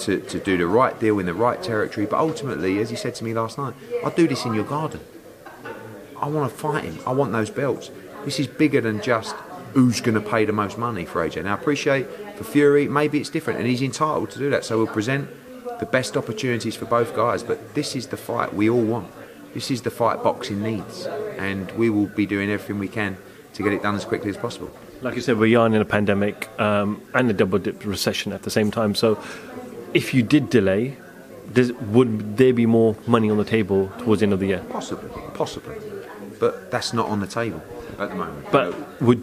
To, 0.00 0.18
to 0.18 0.40
do 0.40 0.58
the 0.58 0.66
right 0.66 0.98
deal 0.98 1.20
in 1.20 1.26
the 1.26 1.32
right 1.32 1.62
territory, 1.62 2.04
but 2.04 2.18
ultimately, 2.18 2.80
as 2.80 2.90
he 2.90 2.96
said 2.96 3.14
to 3.14 3.24
me 3.24 3.32
last 3.32 3.56
night, 3.56 3.74
I'll 4.04 4.10
do 4.10 4.26
this 4.26 4.44
in 4.44 4.52
your 4.52 4.64
garden. 4.64 5.00
I 6.24 6.28
want 6.28 6.50
to 6.50 6.56
fight 6.56 6.84
him. 6.84 6.98
I 7.06 7.12
want 7.12 7.32
those 7.32 7.50
belts. 7.50 7.90
This 8.24 8.40
is 8.40 8.46
bigger 8.46 8.80
than 8.80 9.02
just 9.02 9.36
who's 9.74 10.00
going 10.00 10.14
to 10.14 10.22
pay 10.22 10.46
the 10.46 10.54
most 10.54 10.78
money 10.78 11.04
for 11.04 11.22
AJ. 11.28 11.44
Now, 11.44 11.54
I 11.54 11.58
appreciate 11.60 12.06
for 12.38 12.44
Fury, 12.44 12.88
maybe 12.88 13.20
it's 13.20 13.28
different, 13.28 13.58
and 13.58 13.68
he's 13.68 13.82
entitled 13.82 14.30
to 14.30 14.38
do 14.38 14.48
that. 14.48 14.64
So 14.64 14.78
we'll 14.78 14.86
present 14.86 15.28
the 15.80 15.84
best 15.84 16.16
opportunities 16.16 16.76
for 16.76 16.86
both 16.86 17.14
guys. 17.14 17.42
But 17.42 17.74
this 17.74 17.94
is 17.94 18.06
the 18.06 18.16
fight 18.16 18.54
we 18.54 18.70
all 18.70 18.80
want. 18.80 19.12
This 19.52 19.70
is 19.70 19.82
the 19.82 19.90
fight 19.90 20.22
boxing 20.22 20.62
needs, 20.62 21.04
and 21.36 21.70
we 21.72 21.90
will 21.90 22.06
be 22.06 22.24
doing 22.24 22.50
everything 22.50 22.78
we 22.78 22.88
can 22.88 23.18
to 23.52 23.62
get 23.62 23.74
it 23.74 23.82
done 23.82 23.94
as 23.94 24.06
quickly 24.06 24.30
as 24.30 24.38
possible. 24.38 24.70
Like 25.02 25.16
you 25.16 25.20
said, 25.20 25.36
we 25.36 25.48
are 25.48 25.58
yarning 25.58 25.76
in 25.76 25.82
a 25.82 25.84
pandemic 25.84 26.48
um, 26.58 27.02
and 27.12 27.28
a 27.28 27.34
double 27.34 27.58
dip 27.58 27.84
recession 27.84 28.32
at 28.32 28.44
the 28.44 28.50
same 28.50 28.70
time. 28.70 28.94
So, 28.94 29.22
if 29.92 30.14
you 30.14 30.22
did 30.22 30.48
delay, 30.48 30.96
does, 31.52 31.72
would 31.72 32.38
there 32.38 32.54
be 32.54 32.64
more 32.64 32.96
money 33.06 33.30
on 33.30 33.36
the 33.36 33.44
table 33.44 33.92
towards 33.98 34.20
the 34.20 34.24
end 34.24 34.32
of 34.32 34.40
the 34.40 34.46
year? 34.46 34.64
Possibly, 34.70 35.10
possibly 35.34 35.76
but 36.44 36.70
that's 36.70 36.92
not 36.92 37.06
on 37.08 37.20
the 37.20 37.26
table 37.26 37.62
at 37.98 38.10
the 38.10 38.14
moment. 38.14 38.46
But 38.52 39.00
would 39.00 39.22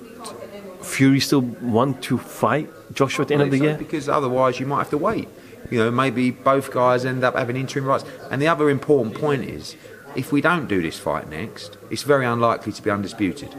Fury 0.81 1.19
still 1.19 1.41
want 1.41 2.01
to 2.05 2.17
fight 2.17 2.67
Joshua 2.95 3.21
at 3.21 3.27
the 3.27 3.35
end 3.35 3.43
of 3.43 3.51
the 3.51 3.59
so, 3.59 3.63
year? 3.63 3.77
Because 3.77 4.09
otherwise, 4.09 4.59
you 4.59 4.65
might 4.65 4.79
have 4.79 4.89
to 4.89 4.97
wait. 4.97 5.27
You 5.69 5.77
know, 5.77 5.91
maybe 5.91 6.31
both 6.31 6.71
guys 6.71 7.05
end 7.05 7.23
up 7.23 7.35
having 7.35 7.55
interim 7.55 7.85
rights. 7.85 8.05
And 8.31 8.41
the 8.41 8.47
other 8.47 8.71
important 8.71 9.13
point 9.13 9.43
is, 9.43 9.75
if 10.15 10.31
we 10.31 10.41
don't 10.41 10.67
do 10.67 10.81
this 10.81 10.97
fight 10.97 11.29
next, 11.29 11.77
it's 11.91 12.01
very 12.01 12.25
unlikely 12.25 12.71
to 12.73 12.81
be 12.81 12.89
undisputed. 12.89 13.53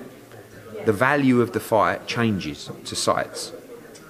The 0.85 0.93
value 0.93 1.41
of 1.41 1.53
the 1.53 1.61
fight 1.61 2.09
changes 2.09 2.69
to 2.87 2.97
sites 2.97 3.53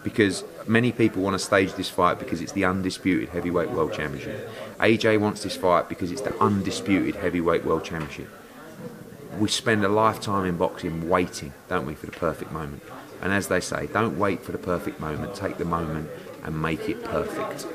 because 0.03 0.45
many 0.67 0.93
people 0.93 1.23
want 1.23 1.35
to 1.35 1.39
stage 1.39 1.75
this 1.75 1.91
fight 1.91 2.19
because 2.19 2.41
it's 2.41 2.53
the 2.53 2.65
undisputed 2.65 3.29
heavyweight 3.29 3.71
world 3.71 3.93
championship. 3.93 4.49
AJ 4.81 5.21
wants 5.21 5.43
this 5.43 5.57
fight 5.57 5.91
because 5.91 6.11
it's 6.11 6.23
the 6.23 6.35
undisputed 6.41 7.17
heavyweight 7.17 7.67
world 7.67 7.85
championship. 7.85 8.31
We 9.39 9.49
spend 9.49 9.85
a 9.85 9.89
lifetime 9.89 10.45
in 10.47 10.57
boxing 10.57 11.09
waiting, 11.09 11.53
don't 11.69 11.87
we, 11.87 11.95
for 11.95 12.07
the 12.07 12.12
perfect 12.12 12.53
moment. 12.53 12.83
And 13.21 13.33
as 13.33 13.49
they 13.49 13.61
say, 13.61 13.87
don't 13.87 14.19
wait 14.19 14.43
for 14.43 14.53
the 14.53 14.59
perfect 14.59 15.01
moment, 15.01 15.35
take 15.35 15.57
the 15.57 15.65
moment 15.65 16.11
and 16.45 16.61
make 16.61 16.89
it 16.89 17.03
perfect. 17.05 17.67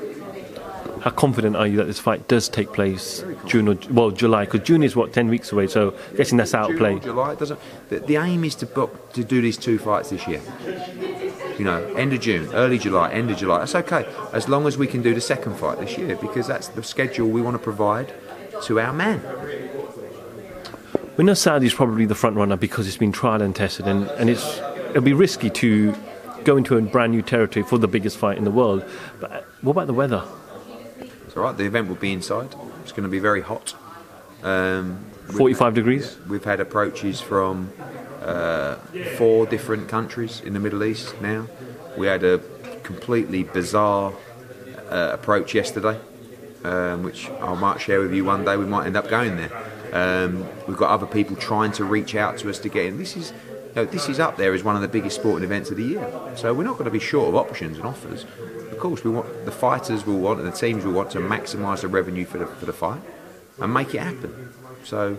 How 1.00 1.10
confident 1.10 1.56
are 1.56 1.66
you 1.66 1.76
that 1.76 1.84
this 1.86 2.00
fight 2.00 2.26
does 2.28 2.48
take 2.48 2.72
place 2.72 3.24
June 3.46 3.68
or 3.68 3.76
well 3.90 4.10
July? 4.10 4.44
Because 4.44 4.66
June 4.66 4.82
is 4.82 4.96
what 4.96 5.12
ten 5.12 5.28
weeks 5.28 5.52
away, 5.52 5.68
so 5.68 5.94
guessing 6.16 6.38
that's 6.38 6.54
out 6.54 6.70
of 6.70 6.70
June 6.70 6.78
play. 6.78 6.98
July, 6.98 7.34
doesn't. 7.36 7.60
The, 7.88 8.00
the 8.00 8.16
aim 8.16 8.44
is 8.44 8.56
to 8.56 8.66
book 8.66 9.12
to 9.12 9.22
do 9.22 9.40
these 9.40 9.56
two 9.56 9.78
fights 9.78 10.10
this 10.10 10.26
year. 10.26 10.42
You 11.56 11.64
know, 11.64 11.82
end 11.94 12.12
of 12.12 12.20
June, 12.20 12.52
early 12.52 12.78
July, 12.78 13.10
end 13.12 13.30
of 13.30 13.36
July. 13.36 13.60
That's 13.60 13.74
okay, 13.76 14.06
as 14.32 14.48
long 14.48 14.66
as 14.66 14.76
we 14.76 14.86
can 14.86 15.02
do 15.02 15.14
the 15.14 15.20
second 15.20 15.56
fight 15.56 15.78
this 15.78 15.96
year, 15.96 16.16
because 16.16 16.46
that's 16.48 16.68
the 16.68 16.82
schedule 16.82 17.28
we 17.28 17.40
want 17.40 17.54
to 17.54 17.62
provide 17.62 18.12
to 18.64 18.80
our 18.80 18.92
man. 18.92 19.20
We 21.18 21.24
know 21.24 21.34
Saudi's 21.34 21.74
probably 21.74 22.06
the 22.06 22.14
front 22.14 22.36
runner 22.36 22.56
because 22.56 22.86
it's 22.86 22.96
been 22.96 23.10
tried 23.10 23.42
and 23.42 23.54
tested, 23.54 23.88
and, 23.88 24.08
and 24.10 24.30
it's 24.30 24.60
it'll 24.90 25.02
be 25.02 25.14
risky 25.14 25.50
to 25.50 25.92
go 26.44 26.56
into 26.56 26.76
a 26.76 26.80
brand 26.80 27.10
new 27.10 27.22
territory 27.22 27.64
for 27.64 27.76
the 27.76 27.88
biggest 27.88 28.16
fight 28.16 28.38
in 28.38 28.44
the 28.44 28.52
world. 28.52 28.84
But 29.18 29.32
uh, 29.32 29.40
what 29.60 29.72
about 29.72 29.88
the 29.88 29.94
weather? 29.94 30.22
It's 31.26 31.36
all 31.36 31.42
right. 31.42 31.56
The 31.56 31.64
event 31.64 31.88
will 31.88 31.96
be 31.96 32.12
inside. 32.12 32.54
It's 32.82 32.92
going 32.92 33.02
to 33.02 33.08
be 33.08 33.18
very 33.18 33.40
hot. 33.40 33.74
Um, 34.44 35.04
Forty-five 35.26 35.74
degrees. 35.74 36.16
We've 36.28 36.44
had 36.44 36.60
approaches 36.60 37.20
from 37.20 37.72
uh, 38.22 38.76
four 39.16 39.44
different 39.44 39.88
countries 39.88 40.40
in 40.40 40.52
the 40.52 40.60
Middle 40.60 40.84
East 40.84 41.20
now. 41.20 41.48
We 41.96 42.06
had 42.06 42.22
a 42.22 42.38
completely 42.84 43.42
bizarre 43.42 44.12
uh, 44.88 45.10
approach 45.14 45.52
yesterday, 45.52 45.98
um, 46.62 47.02
which 47.02 47.28
I 47.28 47.54
might 47.54 47.80
share 47.80 47.98
with 47.98 48.14
you 48.14 48.24
one 48.24 48.44
day. 48.44 48.56
We 48.56 48.66
might 48.66 48.86
end 48.86 48.96
up 48.96 49.08
going 49.08 49.36
there. 49.36 49.50
Um, 49.92 50.46
we've 50.66 50.76
got 50.76 50.90
other 50.90 51.06
people 51.06 51.36
trying 51.36 51.72
to 51.72 51.84
reach 51.84 52.14
out 52.14 52.38
to 52.38 52.50
us 52.50 52.58
to 52.60 52.68
get 52.68 52.86
in. 52.86 52.98
This 52.98 53.16
is, 53.16 53.32
you 53.50 53.72
know, 53.76 53.84
this 53.84 54.08
is 54.08 54.20
up 54.20 54.36
there 54.36 54.52
as 54.54 54.62
one 54.62 54.76
of 54.76 54.82
the 54.82 54.88
biggest 54.88 55.16
sporting 55.16 55.44
events 55.44 55.70
of 55.70 55.76
the 55.76 55.84
year. 55.84 56.32
So 56.36 56.52
we're 56.52 56.64
not 56.64 56.74
going 56.74 56.84
to 56.86 56.90
be 56.90 56.98
short 56.98 57.28
of 57.28 57.36
options 57.36 57.78
and 57.78 57.86
offers. 57.86 58.24
Of 58.70 58.78
course, 58.78 59.02
we 59.02 59.10
want 59.10 59.44
the 59.44 59.50
fighters 59.50 60.06
will 60.06 60.18
want 60.18 60.40
and 60.40 60.48
the 60.48 60.56
teams 60.56 60.84
will 60.84 60.92
want 60.92 61.10
to 61.12 61.18
maximise 61.18 61.80
the 61.80 61.88
revenue 61.88 62.24
for 62.24 62.38
the 62.38 62.46
for 62.46 62.66
the 62.66 62.72
fight 62.72 63.00
and 63.60 63.74
make 63.74 63.94
it 63.94 64.00
happen. 64.00 64.52
So 64.84 65.16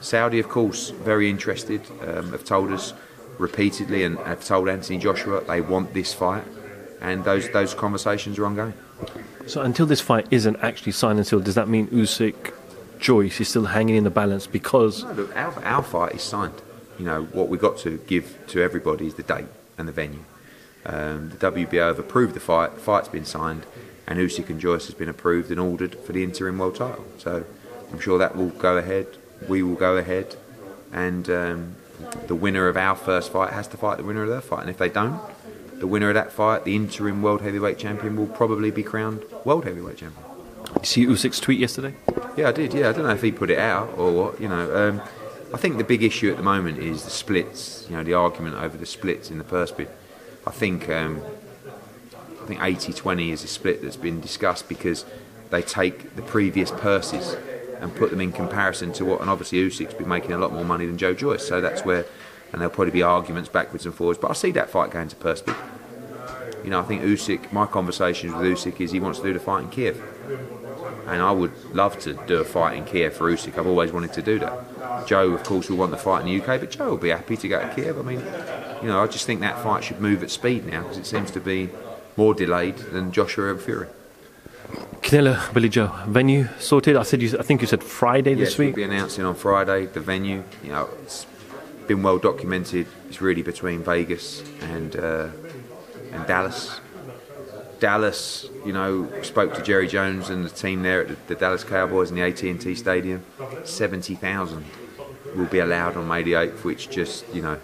Saudi, 0.00 0.38
of 0.38 0.48
course, 0.48 0.90
very 0.90 1.30
interested. 1.30 1.82
Um, 2.02 2.32
have 2.32 2.44
told 2.44 2.72
us 2.72 2.92
repeatedly 3.38 4.04
and 4.04 4.18
have 4.18 4.44
told 4.44 4.68
Anthony 4.68 4.98
Joshua 4.98 5.42
they 5.44 5.60
want 5.60 5.94
this 5.94 6.12
fight, 6.12 6.44
and 7.00 7.24
those 7.24 7.48
those 7.50 7.74
conversations 7.74 8.38
are 8.38 8.46
ongoing. 8.46 8.74
So 9.46 9.62
until 9.62 9.86
this 9.86 10.00
fight 10.00 10.26
isn't 10.30 10.56
actually 10.56 10.92
signed 10.92 11.18
and 11.18 11.26
sealed, 11.26 11.44
does 11.44 11.54
that 11.54 11.68
mean 11.68 11.88
Usyk, 11.88 12.52
Joyce 13.00 13.40
is 13.40 13.48
still 13.48 13.64
hanging 13.64 13.96
in 13.96 14.04
the 14.04 14.10
balance 14.10 14.46
because 14.46 15.02
No, 15.04 15.12
look, 15.12 15.36
our, 15.36 15.64
our 15.64 15.82
fight 15.82 16.14
is 16.14 16.22
signed. 16.22 16.60
You 16.98 17.06
know 17.06 17.22
what 17.24 17.48
we've 17.48 17.60
got 17.60 17.78
to 17.78 17.98
give 18.06 18.38
to 18.48 18.62
everybody 18.62 19.06
is 19.06 19.14
the 19.14 19.22
date 19.22 19.46
and 19.78 19.88
the 19.88 19.92
venue. 19.92 20.24
Um, 20.84 21.30
the 21.30 21.50
WBO 21.50 21.88
have 21.88 21.98
approved 21.98 22.34
the 22.34 22.40
fight. 22.40 22.74
The 22.74 22.80
fight's 22.80 23.08
been 23.08 23.24
signed, 23.24 23.64
and 24.06 24.18
Usyk 24.18 24.50
and 24.50 24.60
Joyce 24.60 24.86
has 24.86 24.94
been 24.94 25.08
approved 25.08 25.50
and 25.50 25.58
ordered 25.58 25.94
for 25.94 26.12
the 26.12 26.22
interim 26.22 26.58
world 26.58 26.76
title. 26.76 27.06
So 27.18 27.44
I'm 27.90 28.00
sure 28.00 28.18
that 28.18 28.36
will 28.36 28.50
go 28.50 28.76
ahead. 28.76 29.06
We 29.48 29.62
will 29.62 29.76
go 29.76 29.96
ahead, 29.96 30.36
and 30.92 31.28
um, 31.30 31.76
the 32.26 32.34
winner 32.34 32.68
of 32.68 32.76
our 32.76 32.94
first 32.94 33.32
fight 33.32 33.52
has 33.54 33.66
to 33.68 33.78
fight 33.78 33.96
the 33.96 34.04
winner 34.04 34.22
of 34.22 34.28
their 34.28 34.42
fight. 34.42 34.60
And 34.60 34.70
if 34.70 34.76
they 34.78 34.90
don't, 34.90 35.20
the 35.78 35.86
winner 35.86 36.08
of 36.08 36.14
that 36.14 36.32
fight, 36.32 36.64
the 36.64 36.76
interim 36.76 37.22
world 37.22 37.40
heavyweight 37.40 37.78
champion, 37.78 38.16
will 38.16 38.26
probably 38.26 38.70
be 38.70 38.82
crowned 38.82 39.24
world 39.44 39.64
heavyweight 39.64 39.96
champion. 39.96 40.29
You 40.80 40.86
see 40.86 41.06
Usyk's 41.06 41.40
tweet 41.40 41.58
yesterday? 41.58 41.94
Yeah, 42.36 42.48
I 42.48 42.52
did. 42.52 42.72
Yeah, 42.72 42.88
I 42.88 42.92
don't 42.92 43.04
know 43.04 43.10
if 43.10 43.22
he 43.22 43.32
put 43.32 43.50
it 43.50 43.58
out 43.58 43.96
or 43.98 44.12
what. 44.12 44.40
You 44.40 44.48
know, 44.48 44.76
um, 44.76 45.02
I 45.52 45.56
think 45.56 45.78
the 45.78 45.84
big 45.84 46.02
issue 46.02 46.30
at 46.30 46.36
the 46.36 46.42
moment 46.42 46.78
is 46.78 47.04
the 47.04 47.10
splits. 47.10 47.86
You 47.88 47.96
know, 47.96 48.04
the 48.04 48.14
argument 48.14 48.56
over 48.56 48.76
the 48.76 48.86
splits 48.86 49.30
in 49.30 49.38
the 49.38 49.44
purse 49.44 49.70
bid. 49.70 49.88
I 50.46 50.50
think 50.50 50.88
um, 50.88 51.20
I 52.42 52.46
think 52.46 52.60
80-20 52.60 53.30
is 53.30 53.44
a 53.44 53.48
split 53.48 53.82
that's 53.82 53.96
been 53.96 54.20
discussed 54.20 54.68
because 54.68 55.04
they 55.50 55.62
take 55.62 56.16
the 56.16 56.22
previous 56.22 56.70
purses 56.70 57.36
and 57.80 57.94
put 57.94 58.10
them 58.10 58.20
in 58.20 58.32
comparison 58.32 58.92
to 58.92 59.04
what, 59.04 59.20
and 59.20 59.30
obviously 59.30 59.58
Usyk's 59.58 59.94
been 59.94 60.08
making 60.08 60.32
a 60.32 60.38
lot 60.38 60.52
more 60.52 60.64
money 60.64 60.86
than 60.86 60.98
Joe 60.98 61.14
Joyce. 61.14 61.46
So 61.46 61.60
that's 61.60 61.84
where, 61.84 62.06
and 62.52 62.60
there'll 62.60 62.74
probably 62.74 62.92
be 62.92 63.02
arguments 63.02 63.48
backwards 63.48 63.86
and 63.86 63.94
forwards. 63.94 64.18
But 64.18 64.30
I 64.30 64.34
see 64.34 64.50
that 64.52 64.70
fight 64.70 64.90
going 64.90 65.08
to 65.08 65.16
purse 65.16 65.42
bid. 65.42 65.56
You 66.64 66.70
know, 66.70 66.80
I 66.80 66.84
think 66.84 67.02
Usyk. 67.02 67.52
My 67.52 67.66
conversations 67.66 68.34
with 68.34 68.42
Usyk 68.46 68.80
is 68.80 68.92
he 68.92 69.00
wants 69.00 69.18
to 69.18 69.24
do 69.24 69.32
the 69.32 69.40
fight 69.40 69.64
in 69.64 69.70
Kiev 69.70 70.02
and 71.10 71.20
I 71.20 71.32
would 71.32 71.52
love 71.74 71.98
to 72.00 72.14
do 72.26 72.36
a 72.38 72.44
fight 72.44 72.76
in 72.76 72.84
Kiev 72.84 73.14
for 73.14 73.30
Usyk. 73.30 73.58
I've 73.58 73.66
always 73.66 73.90
wanted 73.90 74.12
to 74.12 74.22
do 74.22 74.38
that. 74.38 75.06
Joe, 75.08 75.32
of 75.32 75.42
course, 75.42 75.68
will 75.68 75.76
want 75.76 75.90
the 75.90 75.96
fight 75.96 76.24
in 76.24 76.26
the 76.26 76.40
UK, 76.40 76.60
but 76.60 76.70
Joe 76.70 76.90
will 76.90 76.96
be 76.98 77.08
happy 77.08 77.36
to 77.36 77.48
go 77.48 77.60
to 77.60 77.74
Kiev. 77.74 77.98
I 77.98 78.02
mean, 78.02 78.20
you 78.80 78.88
know, 78.88 79.02
I 79.02 79.08
just 79.08 79.26
think 79.26 79.40
that 79.40 79.60
fight 79.62 79.82
should 79.82 80.00
move 80.00 80.22
at 80.22 80.30
speed 80.30 80.66
now 80.66 80.82
because 80.82 80.98
it 80.98 81.06
seems 81.06 81.32
to 81.32 81.40
be 81.40 81.68
more 82.16 82.32
delayed 82.32 82.76
than 82.76 83.10
Joshua 83.10 83.50
and 83.50 83.60
Fury. 83.60 83.88
Canelo, 85.02 85.52
Billy 85.52 85.68
Joe, 85.68 85.92
venue 86.06 86.48
sorted. 86.60 86.94
I 86.94 87.02
said 87.02 87.22
you. 87.22 87.36
I 87.38 87.42
think 87.42 87.60
you 87.60 87.66
said 87.66 87.82
Friday 87.82 88.34
this 88.34 88.50
yes, 88.50 88.58
we'll 88.58 88.72
be 88.72 88.84
announcing 88.84 89.24
on 89.24 89.34
Friday 89.34 89.86
the 89.86 90.00
venue. 90.00 90.44
You 90.62 90.70
know, 90.70 90.88
it's 91.02 91.26
been 91.88 92.02
well 92.02 92.18
documented. 92.18 92.86
It's 93.08 93.20
really 93.20 93.42
between 93.42 93.82
Vegas 93.82 94.44
and 94.60 94.94
uh, 94.94 95.28
and 96.12 96.26
Dallas. 96.26 96.80
Dallas, 97.80 98.48
you 98.64 98.72
know, 98.72 99.10
spoke 99.22 99.54
to 99.54 99.62
Jerry 99.62 99.88
Jones 99.88 100.30
and 100.30 100.44
the 100.44 100.50
team 100.50 100.82
there 100.82 101.00
at 101.00 101.08
the, 101.08 101.16
the 101.28 101.34
Dallas 101.34 101.64
Cowboys 101.64 102.10
in 102.10 102.16
the 102.16 102.22
AT&T 102.22 102.74
Stadium. 102.74 103.24
Seventy 103.64 104.14
thousand 104.14 104.64
will 105.34 105.46
be 105.46 105.58
allowed 105.58 105.96
on 105.96 106.06
May 106.06 106.22
the 106.22 106.34
eighth, 106.34 106.64
which 106.64 106.90
just 106.90 107.24
you 107.34 107.42
know 107.42 107.58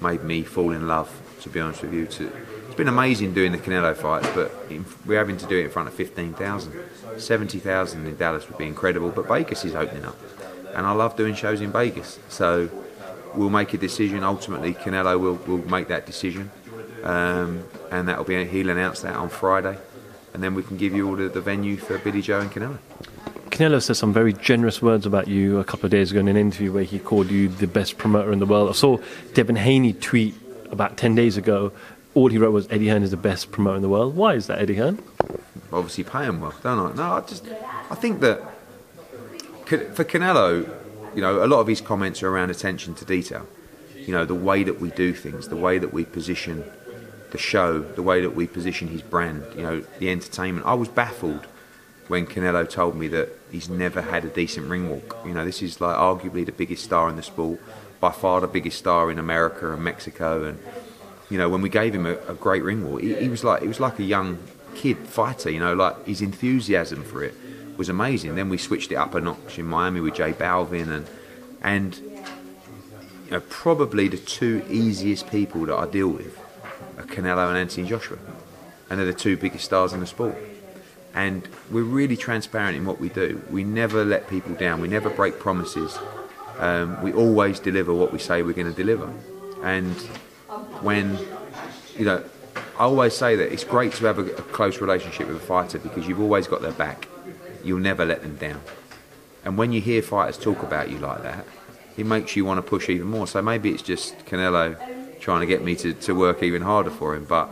made 0.00 0.24
me 0.24 0.42
fall 0.42 0.72
in 0.72 0.88
love. 0.88 1.22
To 1.42 1.48
be 1.48 1.60
honest 1.60 1.82
with 1.82 1.92
you, 1.92 2.06
to, 2.06 2.32
it's 2.66 2.74
been 2.74 2.88
amazing 2.88 3.32
doing 3.32 3.52
the 3.52 3.58
Canelo 3.58 3.96
fights, 3.96 4.28
but 4.34 4.52
in, 4.70 4.84
we're 5.06 5.18
having 5.18 5.36
to 5.36 5.46
do 5.46 5.56
it 5.56 5.66
in 5.66 5.70
front 5.70 5.86
of 5.86 5.94
fifteen 5.94 6.34
thousand. 6.34 6.74
Seventy 7.16 7.60
thousand 7.60 8.06
in 8.06 8.16
Dallas 8.16 8.48
would 8.48 8.58
be 8.58 8.66
incredible, 8.66 9.10
but 9.10 9.28
Vegas 9.28 9.64
is 9.64 9.76
opening 9.76 10.04
up, 10.04 10.16
and 10.74 10.84
I 10.84 10.90
love 10.92 11.14
doing 11.14 11.34
shows 11.34 11.60
in 11.60 11.70
Vegas. 11.70 12.18
So 12.28 12.68
we'll 13.34 13.50
make 13.50 13.72
a 13.72 13.78
decision. 13.78 14.24
Ultimately, 14.24 14.74
Canelo 14.74 15.20
will 15.20 15.34
will 15.46 15.64
make 15.70 15.86
that 15.88 16.06
decision, 16.06 16.50
um, 17.04 17.64
and 17.90 18.08
that'll 18.08 18.24
be 18.24 18.44
he'll 18.44 18.70
announce 18.70 19.00
that 19.00 19.16
on 19.16 19.28
Friday, 19.28 19.78
and 20.34 20.42
then 20.42 20.54
we 20.54 20.62
can 20.62 20.76
give 20.76 20.94
you 20.94 21.08
all 21.08 21.16
the, 21.16 21.28
the 21.28 21.40
venue 21.40 21.76
for 21.76 21.98
Billy 21.98 22.22
Joe 22.22 22.40
and 22.40 22.50
Canelo. 22.50 22.78
Canelo 23.50 23.82
said 23.82 23.96
some 23.96 24.12
very 24.12 24.32
generous 24.32 24.80
words 24.80 25.06
about 25.06 25.26
you 25.26 25.58
a 25.58 25.64
couple 25.64 25.86
of 25.86 25.90
days 25.90 26.10
ago 26.10 26.20
in 26.20 26.28
an 26.28 26.36
interview 26.36 26.72
where 26.72 26.84
he 26.84 26.98
called 26.98 27.30
you 27.30 27.48
the 27.48 27.66
best 27.66 27.98
promoter 27.98 28.32
in 28.32 28.38
the 28.38 28.46
world. 28.46 28.68
I 28.68 28.72
saw 28.72 28.98
Devin 29.34 29.56
Haney 29.56 29.94
tweet 29.94 30.34
about 30.70 30.96
10 30.96 31.14
days 31.14 31.36
ago. 31.36 31.72
All 32.14 32.28
he 32.28 32.38
wrote 32.38 32.52
was 32.52 32.68
Eddie 32.70 32.88
Hearn 32.88 33.02
is 33.02 33.10
the 33.10 33.16
best 33.16 33.50
promoter 33.50 33.76
in 33.76 33.82
the 33.82 33.88
world. 33.88 34.14
Why 34.14 34.34
is 34.34 34.46
that, 34.46 34.60
Eddie 34.60 34.76
Hearn? 34.76 35.02
obviously 35.72 36.04
pay 36.04 36.24
him 36.24 36.40
well, 36.40 36.54
don't 36.62 36.92
I? 36.92 36.94
No, 36.94 37.12
I 37.14 37.20
just 37.20 37.46
I 37.90 37.94
think 37.94 38.20
that 38.20 38.40
for 39.66 40.04
Canelo, 40.04 40.68
you 41.14 41.20
know, 41.20 41.44
a 41.44 41.46
lot 41.46 41.60
of 41.60 41.66
his 41.66 41.80
comments 41.80 42.22
are 42.22 42.28
around 42.28 42.50
attention 42.50 42.94
to 42.96 43.04
detail. 43.04 43.46
You 43.94 44.12
know, 44.12 44.24
the 44.24 44.34
way 44.34 44.62
that 44.64 44.80
we 44.80 44.90
do 44.90 45.12
things, 45.12 45.48
the 45.48 45.56
way 45.56 45.78
that 45.78 45.92
we 45.92 46.04
position 46.04 46.64
the 47.30 47.38
show, 47.38 47.80
the 47.80 48.02
way 48.02 48.20
that 48.20 48.34
we 48.34 48.46
position 48.46 48.88
his 48.88 49.02
brand. 49.02 49.44
You 49.56 49.62
know, 49.62 49.84
the 49.98 50.10
entertainment. 50.10 50.66
I 50.66 50.74
was 50.74 50.88
baffled 50.88 51.46
when 52.08 52.26
Canelo 52.26 52.68
told 52.68 52.96
me 52.96 53.08
that 53.08 53.28
he's 53.50 53.68
never 53.68 54.00
had 54.00 54.24
a 54.24 54.28
decent 54.28 54.68
ring 54.68 54.88
walk. 54.88 55.18
You 55.26 55.34
know, 55.34 55.44
this 55.44 55.62
is 55.62 55.80
like 55.80 55.96
arguably 55.96 56.44
the 56.44 56.52
biggest 56.52 56.84
star 56.84 57.08
in 57.08 57.16
the 57.16 57.22
sport, 57.22 57.60
by 58.00 58.10
far 58.10 58.40
the 58.40 58.46
biggest 58.46 58.78
star 58.78 59.10
in 59.10 59.18
America 59.18 59.72
and 59.72 59.82
Mexico, 59.82 60.44
and 60.44 60.58
you 61.30 61.36
know, 61.36 61.48
when 61.48 61.60
we 61.60 61.68
gave 61.68 61.94
him 61.94 62.06
a, 62.06 62.14
a 62.26 62.34
great 62.34 62.62
ring 62.62 62.90
walk, 62.90 63.02
he, 63.02 63.14
he 63.14 63.28
was 63.28 63.44
like 63.44 63.62
he 63.62 63.68
was 63.68 63.80
like 63.80 63.98
a 63.98 64.04
young 64.04 64.38
kid 64.74 64.96
fighter. 64.98 65.50
You 65.50 65.60
know, 65.60 65.74
like 65.74 66.06
his 66.06 66.22
enthusiasm 66.22 67.04
for 67.04 67.22
it 67.22 67.34
was 67.76 67.88
amazing. 67.88 68.34
Then 68.34 68.48
we 68.48 68.58
switched 68.58 68.90
it 68.92 68.96
up 68.96 69.14
a 69.14 69.20
notch 69.20 69.58
in 69.58 69.66
Miami 69.66 70.00
with 70.00 70.14
J 70.14 70.32
Balvin, 70.32 70.88
and 70.88 71.06
and 71.60 71.96
you 73.26 73.32
know, 73.32 73.40
probably 73.50 74.08
the 74.08 74.16
two 74.16 74.64
easiest 74.70 75.30
people 75.30 75.66
that 75.66 75.76
I 75.76 75.86
deal 75.86 76.08
with 76.08 76.38
are 76.98 77.04
Canelo 77.04 77.48
and 77.48 77.56
Anthony 77.56 77.88
Joshua, 77.88 78.18
and 78.90 78.98
they're 78.98 79.06
the 79.06 79.14
two 79.14 79.36
biggest 79.36 79.64
stars 79.64 79.92
in 79.92 80.00
the 80.00 80.06
sport. 80.06 80.36
And 81.14 81.48
we're 81.70 81.82
really 81.82 82.16
transparent 82.16 82.76
in 82.76 82.84
what 82.84 83.00
we 83.00 83.08
do. 83.08 83.42
We 83.50 83.64
never 83.64 84.04
let 84.04 84.28
people 84.28 84.54
down. 84.54 84.80
We 84.80 84.88
never 84.88 85.08
break 85.10 85.38
promises. 85.38 85.98
Um, 86.58 87.00
we 87.02 87.12
always 87.12 87.60
deliver 87.60 87.94
what 87.94 88.12
we 88.12 88.18
say 88.18 88.42
we're 88.42 88.52
going 88.52 88.72
to 88.72 88.76
deliver. 88.76 89.12
And 89.62 89.96
when, 90.82 91.18
you 91.96 92.04
know, 92.04 92.22
I 92.78 92.84
always 92.84 93.14
say 93.14 93.36
that 93.36 93.52
it's 93.52 93.64
great 93.64 93.92
to 93.94 94.04
have 94.06 94.18
a, 94.18 94.22
a 94.22 94.42
close 94.42 94.80
relationship 94.80 95.28
with 95.28 95.36
a 95.36 95.40
fighter 95.40 95.78
because 95.78 96.06
you've 96.06 96.20
always 96.20 96.46
got 96.46 96.62
their 96.62 96.72
back. 96.72 97.08
You'll 97.64 97.80
never 97.80 98.04
let 98.04 98.22
them 98.22 98.36
down. 98.36 98.60
And 99.44 99.56
when 99.56 99.72
you 99.72 99.80
hear 99.80 100.02
fighters 100.02 100.36
talk 100.36 100.62
about 100.62 100.90
you 100.90 100.98
like 100.98 101.22
that, 101.22 101.44
it 101.96 102.06
makes 102.06 102.36
you 102.36 102.44
want 102.44 102.58
to 102.58 102.62
push 102.62 102.88
even 102.88 103.08
more. 103.08 103.26
So 103.26 103.42
maybe 103.42 103.70
it's 103.70 103.82
just 103.82 104.18
Canelo 104.26 104.76
trying 105.20 105.40
to 105.40 105.46
get 105.46 105.62
me 105.62 105.76
to, 105.76 105.92
to 105.92 106.14
work 106.14 106.42
even 106.42 106.62
harder 106.62 106.90
for 106.90 107.14
him. 107.14 107.24
But 107.24 107.50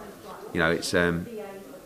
you 0.52 0.60
know, 0.60 0.70
it's 0.70 0.94
um, 0.94 1.26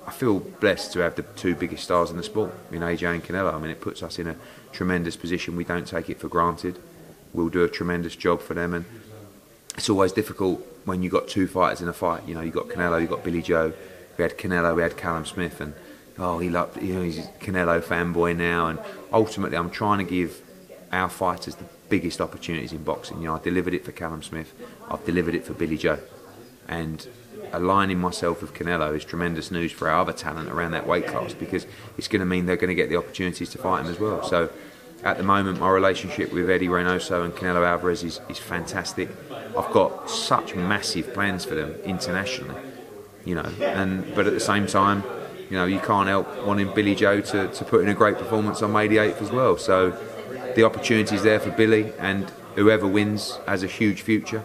I 0.06 0.12
feel 0.12 0.40
blessed 0.40 0.92
to 0.94 1.00
have 1.00 1.16
the 1.16 1.22
two 1.22 1.54
biggest 1.54 1.84
stars 1.84 2.10
in 2.10 2.16
the 2.16 2.22
sport, 2.22 2.52
in 2.72 2.80
AJ 2.80 3.14
and 3.14 3.24
Canelo. 3.24 3.54
I 3.54 3.58
mean, 3.58 3.70
it 3.70 3.80
puts 3.80 4.02
us 4.02 4.18
in 4.18 4.26
a 4.26 4.36
tremendous 4.72 5.16
position. 5.16 5.56
We 5.56 5.64
don't 5.64 5.86
take 5.86 6.10
it 6.10 6.20
for 6.20 6.28
granted. 6.28 6.78
We'll 7.32 7.48
do 7.48 7.62
a 7.62 7.68
tremendous 7.68 8.16
job 8.16 8.40
for 8.40 8.54
them, 8.54 8.74
and 8.74 8.84
it's 9.76 9.88
always 9.88 10.12
difficult 10.12 10.66
when 10.84 11.02
you've 11.02 11.12
got 11.12 11.28
two 11.28 11.46
fighters 11.46 11.80
in 11.80 11.88
a 11.88 11.92
fight. 11.92 12.26
You 12.26 12.34
know, 12.34 12.40
you've 12.40 12.54
got 12.54 12.68
Canelo, 12.68 13.00
you've 13.00 13.10
got 13.10 13.22
Billy 13.22 13.42
Joe. 13.42 13.72
We 14.16 14.22
had 14.22 14.36
Canelo, 14.36 14.74
we 14.74 14.82
had 14.82 14.96
Callum 14.96 15.24
Smith, 15.24 15.60
and 15.60 15.74
oh, 16.18 16.38
he 16.38 16.50
loved, 16.50 16.82
you 16.82 16.94
know, 16.94 17.02
he's 17.02 17.18
a 17.18 17.28
Canelo 17.40 17.80
fanboy 17.80 18.36
now. 18.36 18.68
And 18.68 18.78
ultimately, 19.12 19.56
I'm 19.56 19.70
trying 19.70 19.98
to 19.98 20.04
give 20.04 20.42
our 20.92 21.08
fighters 21.08 21.54
the 21.54 21.64
biggest 21.90 22.20
opportunities 22.20 22.72
in 22.72 22.82
boxing. 22.82 23.20
You 23.20 23.28
know, 23.28 23.36
I 23.36 23.40
delivered 23.40 23.74
it 23.74 23.84
for 23.84 23.92
Callum 23.92 24.22
Smith, 24.22 24.54
I've 24.90 25.04
delivered 25.04 25.34
it 25.34 25.44
for 25.44 25.52
Billy 25.52 25.76
Joe, 25.76 25.98
and 26.68 27.06
aligning 27.52 27.98
myself 27.98 28.40
with 28.40 28.54
Canelo 28.54 28.96
is 28.96 29.04
tremendous 29.04 29.50
news 29.50 29.72
for 29.72 29.88
our 29.88 30.00
other 30.00 30.12
talent 30.12 30.48
around 30.48 30.70
that 30.72 30.86
weight 30.86 31.06
class 31.06 31.34
because 31.34 31.66
it's 31.98 32.08
going 32.08 32.20
to 32.20 32.26
mean 32.26 32.46
they're 32.46 32.56
going 32.56 32.68
to 32.68 32.74
get 32.74 32.88
the 32.88 32.96
opportunities 32.96 33.50
to 33.50 33.58
fight 33.58 33.84
him 33.84 33.90
as 33.90 33.98
well. 33.98 34.22
So 34.22 34.50
at 35.02 35.16
the 35.16 35.22
moment, 35.22 35.58
my 35.58 35.70
relationship 35.70 36.32
with 36.32 36.48
Eddie 36.48 36.68
Reynoso 36.68 37.24
and 37.24 37.34
Canelo 37.34 37.66
Alvarez 37.66 38.04
is, 38.04 38.20
is 38.28 38.38
fantastic. 38.38 39.08
I've 39.56 39.72
got 39.72 40.08
such 40.10 40.54
massive 40.54 41.12
plans 41.12 41.44
for 41.44 41.54
them 41.54 41.72
internationally, 41.84 42.54
you 43.24 43.34
know, 43.34 43.50
and 43.60 44.14
but 44.14 44.26
at 44.26 44.32
the 44.32 44.40
same 44.40 44.66
time, 44.66 45.02
you 45.48 45.56
know, 45.56 45.64
you 45.64 45.80
can't 45.80 46.08
help 46.08 46.46
wanting 46.46 46.72
Billy 46.74 46.94
Joe 46.94 47.20
to, 47.20 47.48
to 47.48 47.64
put 47.64 47.82
in 47.82 47.88
a 47.88 47.94
great 47.94 48.18
performance 48.18 48.62
on 48.62 48.72
May 48.72 48.86
the 48.86 48.98
8th 48.98 49.22
as 49.22 49.30
well. 49.32 49.56
So 49.58 49.98
the 50.54 50.64
opportunity 50.64 51.16
is 51.16 51.22
there 51.22 51.40
for 51.40 51.50
Billy, 51.50 51.92
and 51.98 52.30
whoever 52.54 52.86
wins 52.86 53.38
has 53.46 53.62
a 53.62 53.66
huge 53.66 54.02
future 54.02 54.42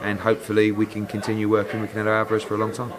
and 0.00 0.20
hopefully 0.20 0.72
we 0.72 0.86
can 0.86 1.06
continue 1.06 1.48
working 1.48 1.80
with 1.80 1.92
Canelo 1.92 2.18
Alvarez 2.18 2.42
for 2.42 2.54
a 2.54 2.58
long 2.58 2.72
time. 2.72 2.92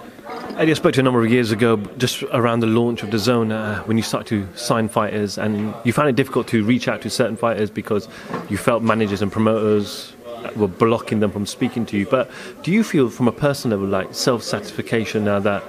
Eddie, 0.58 0.72
I 0.72 0.74
spoke 0.74 0.94
to 0.94 0.98
you 0.98 1.02
a 1.02 1.04
number 1.04 1.24
of 1.24 1.32
years 1.32 1.52
ago, 1.52 1.78
just 1.98 2.24
around 2.34 2.60
the 2.60 2.68
launch 2.68 3.04
of 3.04 3.12
the 3.12 3.18
zone, 3.18 3.52
uh, 3.52 3.82
when 3.84 3.98
you 3.98 4.04
started 4.04 4.28
to 4.28 4.58
sign 4.58 4.90
fighters, 4.90 5.38
and 5.38 5.74
you 5.84 5.94
found 5.94 6.10
it 6.10 6.16
difficult 6.16 6.48
to 6.50 6.64
reach 6.64 6.88
out 6.88 7.02
to 7.02 7.10
certain 7.10 7.38
fighters 7.38 7.70
because 7.70 8.08
you 8.50 8.58
felt 8.58 8.84
managers 8.84 9.22
and 9.22 9.32
promoters 9.32 10.14
were 10.56 10.68
blocking 10.68 11.20
them 11.20 11.32
from 11.32 11.46
speaking 11.46 11.86
to 11.88 11.98
you. 11.98 12.06
But 12.06 12.30
do 12.64 12.72
you 12.72 12.84
feel, 12.84 13.10
from 13.10 13.28
a 13.28 13.32
personal 13.32 13.78
level, 13.78 13.92
like 13.92 14.14
self 14.14 14.44
satisfaction 14.44 15.26
now 15.26 15.40
that 15.40 15.64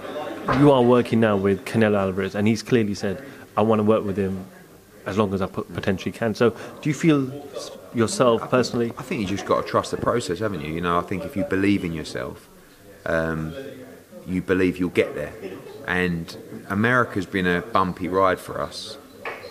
you 0.58 0.70
are 0.72 0.82
working 0.82 1.20
now 1.20 1.36
with 1.36 1.64
Canelo 1.64 1.98
Alvarez, 1.98 2.34
and 2.34 2.46
he's 2.48 2.62
clearly 2.62 2.94
said, 2.94 3.24
"I 3.56 3.62
want 3.62 3.78
to 3.78 3.84
work 3.84 4.04
with 4.04 4.16
him 4.16 4.44
as 5.10 5.18
long 5.18 5.34
as 5.34 5.42
I 5.42 5.46
potentially 5.46 6.12
can." 6.12 6.34
So, 6.34 6.50
do 6.80 6.88
you 6.88 6.94
feel 6.94 7.30
yourself 7.94 8.50
personally? 8.50 8.92
I 8.98 9.02
think 9.02 9.20
you 9.20 9.26
just 9.26 9.46
got 9.46 9.62
to 9.62 9.68
trust 9.68 9.90
the 9.90 9.96
process, 9.96 10.38
haven't 10.38 10.62
you? 10.62 10.72
You 10.72 10.80
know, 10.80 10.98
I 10.98 11.02
think 11.02 11.24
if 11.24 11.36
you 11.36 11.44
believe 11.44 11.84
in 11.84 11.92
yourself, 11.92 12.48
um, 13.06 13.54
you 14.26 14.42
believe 14.42 14.78
you'll 14.78 14.90
get 14.90 15.14
there. 15.14 15.32
And 15.86 16.36
America's 16.68 17.26
been 17.26 17.46
a 17.46 17.60
bumpy 17.60 18.08
ride 18.08 18.38
for 18.38 18.60
us. 18.60 18.96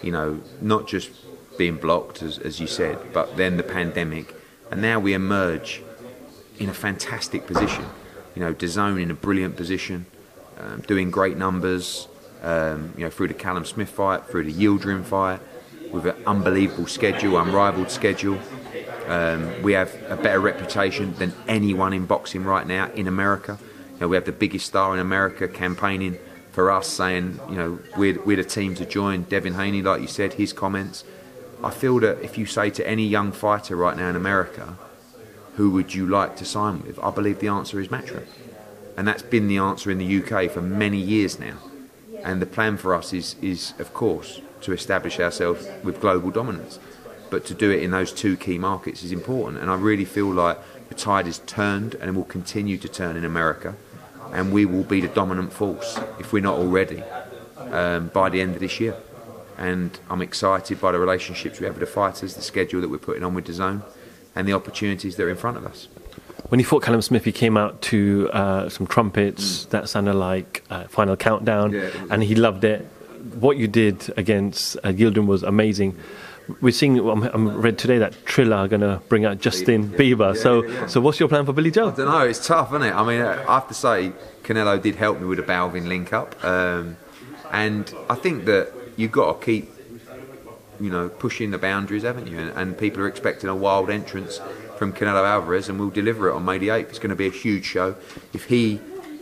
You 0.02 0.12
know, 0.12 0.42
not 0.62 0.88
just 0.88 1.12
being 1.58 1.76
blocked, 1.76 2.22
as, 2.22 2.38
as 2.40 2.60
you 2.60 2.68
said, 2.68 2.98
but 3.14 3.36
then 3.36 3.58
the 3.58 3.64
pandemic, 3.64 4.34
and 4.72 4.82
now 4.82 5.00
we 5.00 5.14
emerge 5.14 5.84
in 6.58 6.70
a 6.70 6.74
fantastic 6.74 7.46
position. 7.46 7.86
You 8.36 8.44
know, 8.44 8.54
DAZN 8.54 9.02
in 9.02 9.12
a 9.12 9.14
brilliant 9.14 9.58
position, 9.58 10.06
um, 10.58 10.82
doing 10.88 11.12
great 11.12 11.38
numbers. 11.38 12.08
Um, 12.42 12.94
you 12.96 13.04
know, 13.04 13.10
through 13.10 13.28
the 13.28 13.34
Callum 13.34 13.66
Smith 13.66 13.90
fight, 13.90 14.26
through 14.26 14.46
the 14.46 14.54
Yildirim 14.54 15.04
fight, 15.04 15.42
with 15.92 16.06
an 16.06 16.16
unbelievable 16.26 16.88
schedule, 16.88 17.38
unrivaled 17.38 17.92
schedule. 17.92 18.40
Um, 19.08 19.62
we 19.64 19.74
have 19.74 19.94
a 20.10 20.16
better 20.16 20.40
reputation 20.40 21.14
than 21.16 21.34
anyone 21.48 21.94
in 21.94 22.06
boxing 22.06 22.44
right 22.44 22.66
now 22.66 22.92
in 22.92 23.08
America. 23.08 23.58
You 23.94 24.02
know, 24.02 24.08
we 24.08 24.16
have 24.16 24.26
the 24.26 24.32
biggest 24.32 24.68
star 24.68 24.94
in 24.94 25.00
America 25.00 25.48
campaigning 25.48 26.18
for 26.52 26.72
us, 26.72 26.88
saying, 26.88 27.40
you 27.50 27.56
know, 27.56 27.80
we're, 27.98 28.22
we're 28.24 28.38
the 28.38 28.44
team 28.44 28.76
to 28.76 28.86
join. 28.86 29.24
Devin 29.24 29.56
Haney, 29.56 29.82
like 29.82 30.02
you 30.02 30.08
said, 30.08 30.34
his 30.34 30.54
comments. 30.54 31.04
I 31.64 31.72
feel 31.72 32.00
that 32.00 32.22
if 32.22 32.38
you 32.38 32.46
say 32.46 32.70
to 32.70 32.88
any 32.88 33.06
young 33.06 33.32
fighter 33.32 33.76
right 33.76 33.98
now 33.98 34.10
in 34.10 34.16
America, 34.16 34.78
who 35.56 35.72
would 35.72 35.94
you 35.94 36.06
like 36.08 36.38
to 36.38 36.46
sign 36.46 36.84
with? 36.84 36.98
I 37.04 37.12
believe 37.12 37.40
the 37.40 37.50
answer 37.50 37.80
is 37.80 37.90
Matchroom. 37.90 38.28
And 38.96 39.08
that's 39.08 39.24
been 39.24 39.48
the 39.48 39.58
answer 39.58 39.92
in 39.92 39.98
the 39.98 40.24
UK 40.24 40.52
for 40.52 40.62
many 40.62 40.98
years 40.98 41.40
now. 41.40 41.58
And 42.24 42.42
the 42.42 42.46
plan 42.46 42.78
for 42.78 42.94
us 42.94 43.14
is, 43.14 43.36
is 43.42 43.74
of 43.80 43.94
course, 43.94 44.42
to 44.62 44.74
establish 44.74 45.20
ourselves 45.20 45.68
with 45.84 46.02
global 46.02 46.32
dominance. 46.32 46.80
But 47.30 47.46
to 47.46 47.54
do 47.54 47.72
it 47.72 47.84
in 47.84 47.92
those 47.92 48.12
two 48.12 48.38
key 48.38 48.58
markets 48.58 49.04
is 49.04 49.12
important. 49.12 49.62
And 49.62 49.70
I 49.70 49.76
really 49.76 50.06
feel 50.06 50.28
like 50.28 50.58
the 50.90 50.96
tide 50.96 51.28
is 51.28 51.40
turned 51.40 51.96
and 51.96 52.16
will 52.16 52.24
continue 52.24 52.78
to 52.78 52.88
turn 52.88 53.16
in 53.16 53.24
America. 53.24 53.76
And 54.32 54.52
we 54.52 54.66
will 54.66 54.84
be 54.84 55.02
the 55.02 55.08
dominant 55.08 55.54
force, 55.54 56.00
if 56.20 56.34
we're 56.34 56.44
not 56.44 56.58
already, 56.58 57.04
um, 57.58 58.08
by 58.10 58.30
the 58.30 58.42
end 58.42 58.56
of 58.56 58.60
this 58.60 58.80
year. 58.80 58.96
And 59.58 60.00
I'm 60.10 60.22
excited 60.22 60.80
by 60.80 60.92
the 60.92 61.00
relationships 61.00 61.60
we 61.60 61.66
have 61.66 61.76
with 61.78 61.88
the 61.88 61.94
fighters, 61.94 62.36
the 62.36 62.42
schedule 62.42 62.82
that 62.82 62.90
we're 62.90 62.98
putting 62.98 63.24
on 63.24 63.34
with 63.34 63.46
DAZN, 63.46 63.84
and 64.36 64.48
the 64.48 64.54
opportunities 64.54 65.16
that 65.16 65.24
are 65.24 65.30
in 65.30 65.36
front 65.36 65.58
of 65.58 65.66
us. 65.66 65.88
When 66.48 66.60
he 66.60 66.64
fought 66.64 66.82
Callum 66.82 67.02
Smith, 67.02 67.26
he 67.26 67.32
came 67.32 67.58
out 67.58 67.82
to 67.84 68.30
uh, 68.32 68.70
some 68.70 68.88
trumpets 68.88 69.66
mm. 69.66 69.70
that 69.70 69.90
sounded 69.90 70.16
like 70.16 70.64
uh, 70.70 70.86
Final 70.86 71.16
Countdown, 71.16 71.74
yeah, 71.74 71.90
and 72.10 72.24
he 72.24 72.34
loved 72.34 72.64
it 72.64 72.88
what 73.20 73.58
you 73.58 73.68
did 73.68 74.12
against 74.18 74.78
uh, 74.78 74.90
Yildirim 74.90 75.26
was 75.26 75.44
amazing. 75.44 75.98
We're 76.62 76.72
seeing. 76.72 77.00
I 77.00 77.38
read 77.38 77.78
today 77.78 78.00
that 78.00 78.26
Triller 78.26 78.56
are 78.58 78.68
going 78.68 78.82
to 78.82 79.02
bring 79.08 79.24
out 79.24 79.40
Justin 79.40 79.90
Bieber. 79.90 80.34
Yeah, 80.34 80.42
so, 80.42 80.64
yeah. 80.64 80.88
so 80.88 81.00
what's 81.00 81.20
your 81.20 81.30
plan 81.30 81.46
for 81.46 81.54
Billy 81.54 81.70
Joe? 81.70 81.90
I 81.90 81.96
don't 81.96 82.08
know. 82.08 82.22
It's 82.22 82.46
tough, 82.46 82.70
isn't 82.70 82.82
it? 82.82 82.94
I 82.94 83.06
mean, 83.06 83.22
I 83.22 83.54
have 83.54 83.68
to 83.68 83.76
say, 83.76 84.14
Canelo 84.42 84.82
did 84.82 84.96
help 84.96 85.20
me 85.20 85.28
with 85.28 85.38
a 85.38 85.44
Balvin 85.44 85.88
link 85.88 86.12
up, 86.12 86.44
um, 86.44 86.98
and 87.52 87.94
I 88.10 88.16
think 88.16 88.46
that 88.46 88.74
you've 88.98 89.12
got 89.12 89.40
to 89.40 89.46
keep, 89.46 89.70
you 90.80 90.90
know, 90.90 91.10
pushing 91.10 91.52
the 91.52 91.60
boundaries, 91.60 92.02
haven't 92.02 92.26
you? 92.26 92.40
And, 92.40 92.50
and 92.58 92.78
people 92.78 93.04
are 93.04 93.08
expecting 93.08 93.48
a 93.48 93.56
wild 93.56 93.92
entrance 93.92 94.40
from 94.80 94.94
Canelo 94.94 95.24
Alvarez, 95.24 95.70
and 95.70 95.80
we'll 95.80 95.90
deliver 95.92 96.30
it 96.30 96.34
on 96.34 96.44
May 96.44 96.58
the 96.58 96.70
8th. 96.70 96.90
It's 96.90 97.00
going 97.00 97.10
to 97.12 97.16
be 97.16 97.28
a 97.28 97.32
huge 97.32 97.66
show. 97.66 97.96
If 98.34 98.46
he 98.46 98.80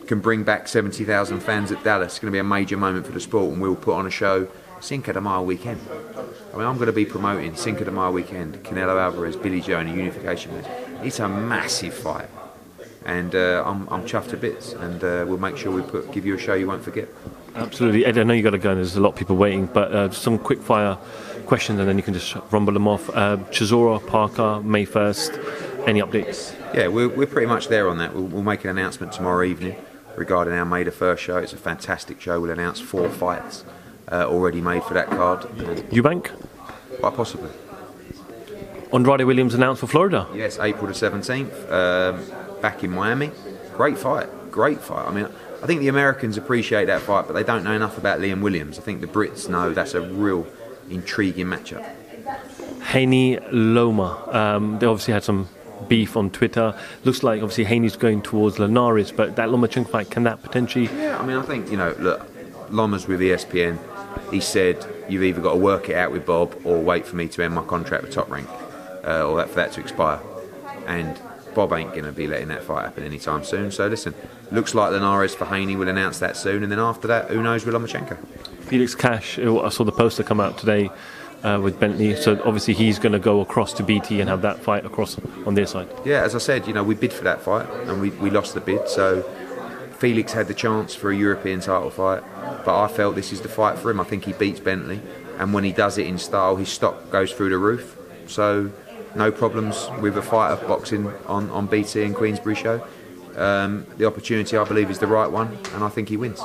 can 0.08 0.20
bring 0.20 0.44
back 0.44 0.68
70,000 0.68 1.40
fans 1.42 1.72
at 1.72 1.84
Dallas. 1.84 2.14
It's 2.14 2.20
going 2.20 2.32
to 2.32 2.36
be 2.36 2.40
a 2.40 2.44
major 2.44 2.78
moment 2.78 3.06
for 3.06 3.12
the 3.12 3.20
sport, 3.20 3.54
and 3.54 3.62
we'll 3.62 3.76
put 3.76 3.94
on 3.94 4.08
a 4.08 4.12
show 4.12 4.48
Cinco 4.80 5.12
de 5.12 5.22
Mayo 5.22 5.42
weekend. 5.42 5.82
I 6.54 6.58
mean, 6.58 6.66
I'm 6.66 6.76
going 6.76 6.88
to 6.88 6.94
be 6.94 7.06
promoting 7.06 7.56
Cinco 7.56 7.84
de 7.84 7.92
Mayo 7.92 8.12
weekend, 8.12 8.64
Canelo 8.64 9.00
Alvarez, 9.00 9.36
Billy 9.36 9.62
Joe, 9.62 9.80
and 9.80 9.90
a 9.90 9.94
unification 9.94 10.56
match. 10.56 10.66
It's 11.04 11.20
a 11.20 11.28
massive 11.28 11.94
fight, 11.94 12.30
and 13.06 13.36
uh, 13.36 13.64
I'm, 13.66 13.88
I'm 13.90 14.04
chuffed 14.04 14.30
to 14.30 14.38
bits, 14.38 14.74
and 14.74 15.04
uh, 15.04 15.26
we'll 15.28 15.38
make 15.38 15.58
sure 15.58 15.72
we 15.72 15.82
put 15.82 16.12
give 16.12 16.26
you 16.26 16.36
a 16.36 16.40
show 16.40 16.54
you 16.54 16.68
won't 16.68 16.84
forget. 16.84 17.10
Absolutely, 17.56 18.06
Ed. 18.06 18.18
I 18.18 18.24
know 18.24 18.34
you 18.34 18.44
got 18.44 18.52
to 18.52 18.60
go, 18.60 18.70
and 18.70 18.78
there's 18.78 18.96
a 18.96 19.02
lot 19.02 19.10
of 19.10 19.16
people 19.16 19.36
waiting, 19.36 19.66
but 19.66 19.92
uh, 19.92 20.12
some 20.12 20.38
quick 20.38 20.62
fire 20.62 20.98
questions, 21.48 21.80
and 21.80 21.88
then 21.88 21.98
you 21.98 22.04
can 22.04 22.14
just 22.14 22.36
rumble 22.52 22.74
them 22.74 22.88
off. 22.88 23.10
Uh, 23.10 23.38
Chisora, 23.50 24.06
Parker, 24.06 24.62
May 24.62 24.86
1st. 24.86 25.88
Any 25.88 26.02
updates? 26.02 26.54
Yeah, 26.76 26.90
we're, 26.90 27.08
we're 27.08 27.28
pretty 27.28 27.48
much 27.48 27.70
there 27.70 27.90
on 27.90 27.98
that. 28.00 28.14
We'll, 28.14 28.26
we'll 28.26 28.44
make 28.44 28.64
an 28.66 28.70
announcement 28.70 29.14
tomorrow 29.14 29.46
evening 29.46 29.76
regarding 30.18 30.54
our 30.54 30.66
May 30.66 30.84
the 30.84 30.92
First 30.92 31.24
show. 31.24 31.38
It's 31.38 31.54
a 31.54 31.58
fantastic 31.58 32.20
show. 32.20 32.42
We'll 32.42 32.52
announce 32.52 32.82
four 32.82 33.10
fights 33.10 33.64
uh, 34.12 34.26
already 34.26 34.62
made 34.62 34.84
for 34.84 34.94
that 34.94 35.08
card. 35.08 35.42
Eubank? 35.90 36.32
Quite 37.00 37.16
possibly. 37.16 37.50
Andrade 38.94 39.26
Williams 39.26 39.54
announced 39.54 39.82
for 39.82 39.88
Florida? 39.88 40.28
Yes, 40.34 40.60
April 40.60 40.88
the 40.88 40.94
17th, 40.94 41.72
um, 41.72 42.62
back 42.62 42.84
in 42.84 42.92
Miami. 42.92 43.32
Great 43.74 43.98
fight, 43.98 44.30
great 44.50 44.80
fight. 44.80 45.08
I 45.08 45.14
mean, 45.14 45.28
I 45.62 45.66
think 45.66 45.82
the 45.82 45.90
Americans 45.90 46.38
appreciate 46.38 46.86
that 46.86 47.02
fight, 47.02 47.28
but 47.28 47.34
they 47.34 47.44
don't 47.44 47.64
know 47.64 47.74
enough 47.74 47.98
about 47.98 48.20
Liam 48.20 48.42
Williams. 48.42 48.80
I 48.80 48.82
think 48.82 49.02
the 49.02 49.08
Brits 49.08 49.50
know 49.50 49.74
that's 49.74 49.94
a 49.94 50.02
real 50.02 50.48
intriguing 50.90 51.48
matchup. 51.48 51.86
Haney 52.88 53.40
Loma. 53.52 54.28
Um, 54.32 54.80
they 54.80 54.86
obviously 54.86 55.14
had 55.14 55.24
some 55.24 55.50
beef 55.88 56.18
on 56.18 56.30
Twitter. 56.30 56.78
Looks 57.04 57.24
like 57.24 57.42
obviously 57.42 57.66
Haney's 57.66 57.96
going 57.96 58.22
towards 58.22 58.60
Linares, 58.60 59.12
but 59.12 59.36
that 59.36 59.50
Lomachenko 59.50 59.90
fight 59.90 60.10
can 60.10 60.24
that 60.24 60.42
potentially? 60.42 60.86
Yeah, 60.86 61.18
I 61.20 61.26
mean, 61.26 61.38
I 61.38 61.42
think 61.44 61.70
you 61.70 61.78
know, 61.78 61.96
look, 62.00 62.26
Loma's 62.70 63.08
with 63.08 63.20
ESPN. 63.20 63.80
He 64.32 64.40
said 64.40 64.86
you've 65.08 65.24
either 65.24 65.42
got 65.42 65.54
to 65.54 65.60
work 65.60 65.90
it 65.90 65.96
out 65.96 66.12
with 66.12 66.26
Bob 66.26 66.56
or 66.66 66.82
wait 66.82 67.06
for 67.06 67.16
me 67.16 67.28
to 67.30 67.44
end 67.44 67.54
my 67.54 67.64
contract 67.64 68.04
with 68.04 68.14
Top 68.14 68.30
Rank, 68.30 68.50
uh, 69.06 69.28
or 69.28 69.38
that, 69.38 69.50
for 69.50 69.56
that 69.56 69.72
to 69.74 69.82
expire. 69.82 70.20
And 70.86 71.20
Bob 71.54 71.74
ain't 71.74 71.92
going 71.92 72.06
to 72.06 72.12
be 72.12 72.28
letting 72.28 72.50
that 72.50 72.64
fight 72.64 72.84
happen 72.84 73.04
anytime 73.04 73.44
soon. 73.44 73.72
So 73.72 73.88
listen, 73.88 74.14
looks 74.52 74.76
like 74.76 74.92
Linares 74.92 75.34
for 75.34 75.46
Haney 75.46 75.76
will 75.76 75.88
announce 75.88 76.20
that 76.20 76.38
soon, 76.38 76.64
and 76.64 76.72
then 76.72 76.80
after 76.80 77.08
that, 77.08 77.30
who 77.30 77.42
knows 77.42 77.66
with 77.66 77.76
Lomachenko. 77.76 78.18
Felix 78.68 78.96
Cash, 78.96 79.40
I 79.40 79.70
saw 79.70 79.84
the 79.84 79.92
poster 79.92 80.24
come 80.24 80.40
out 80.40 80.58
today 80.58 80.90
uh, 81.44 81.60
with 81.62 81.80
Bentley. 81.80 82.16
So 82.16 82.42
obviously 82.44 82.74
he's 82.74 83.00
going 83.00 83.14
to 83.14 83.20
go 83.20 83.42
across 83.42 83.74
to 83.74 83.84
BT 83.84 84.20
and 84.20 84.30
have 84.30 84.42
that 84.42 84.60
fight 84.60 84.86
across 84.86 85.18
on 85.46 85.56
their 85.56 85.66
side. 85.66 85.88
Yeah, 86.06 86.24
as 86.24 86.36
I 86.36 86.40
said, 86.40 86.68
you 86.68 86.74
know, 86.74 86.84
we 86.84 86.96
bid 86.96 87.14
for 87.14 87.24
that 87.24 87.42
fight 87.42 87.70
and 87.88 88.02
we, 88.02 88.10
we 88.12 88.30
lost 88.30 88.54
the 88.54 88.62
bid. 88.62 88.88
So 88.90 89.24
Felix 89.98 90.34
had 90.34 90.48
the 90.48 90.54
chance 90.54 90.94
for 90.94 91.12
a 91.12 91.16
European 91.16 91.60
title 91.60 91.90
fight, 91.90 92.24
but 92.66 92.80
I 92.80 92.88
felt 92.88 93.16
this 93.16 93.34
is 93.34 93.42
the 93.42 93.50
fight 93.50 93.80
for 93.80 93.90
him. 93.90 94.00
I 94.00 94.04
think 94.04 94.26
he 94.26 94.34
beats 94.34 94.60
Bentley, 94.60 95.02
and 95.40 95.54
when 95.54 95.64
he 95.64 95.72
does 95.72 95.98
it 95.98 96.06
in 96.06 96.20
style, 96.20 96.56
his 96.56 96.70
stock 96.70 97.10
goes 97.10 97.34
through 97.34 97.50
the 97.50 97.58
roof. 97.58 97.98
So, 98.28 98.72
no 99.16 99.32
problems 99.32 99.90
with 100.00 100.16
a 100.18 100.22
fight 100.22 100.52
of 100.52 100.68
boxing 100.68 101.08
on, 101.26 101.50
on 101.50 101.66
BT 101.66 102.04
and 102.04 102.16
Queensberry 102.16 102.54
show. 102.54 102.86
Um, 103.36 103.88
the 103.98 104.06
opportunity, 104.06 104.56
I 104.56 104.64
believe, 104.66 104.92
is 104.92 105.00
the 105.00 105.08
right 105.08 105.32
one, 105.32 105.58
and 105.74 105.84
I 105.84 105.90
think 105.90 106.10
he 106.10 106.18
wins. 106.18 106.42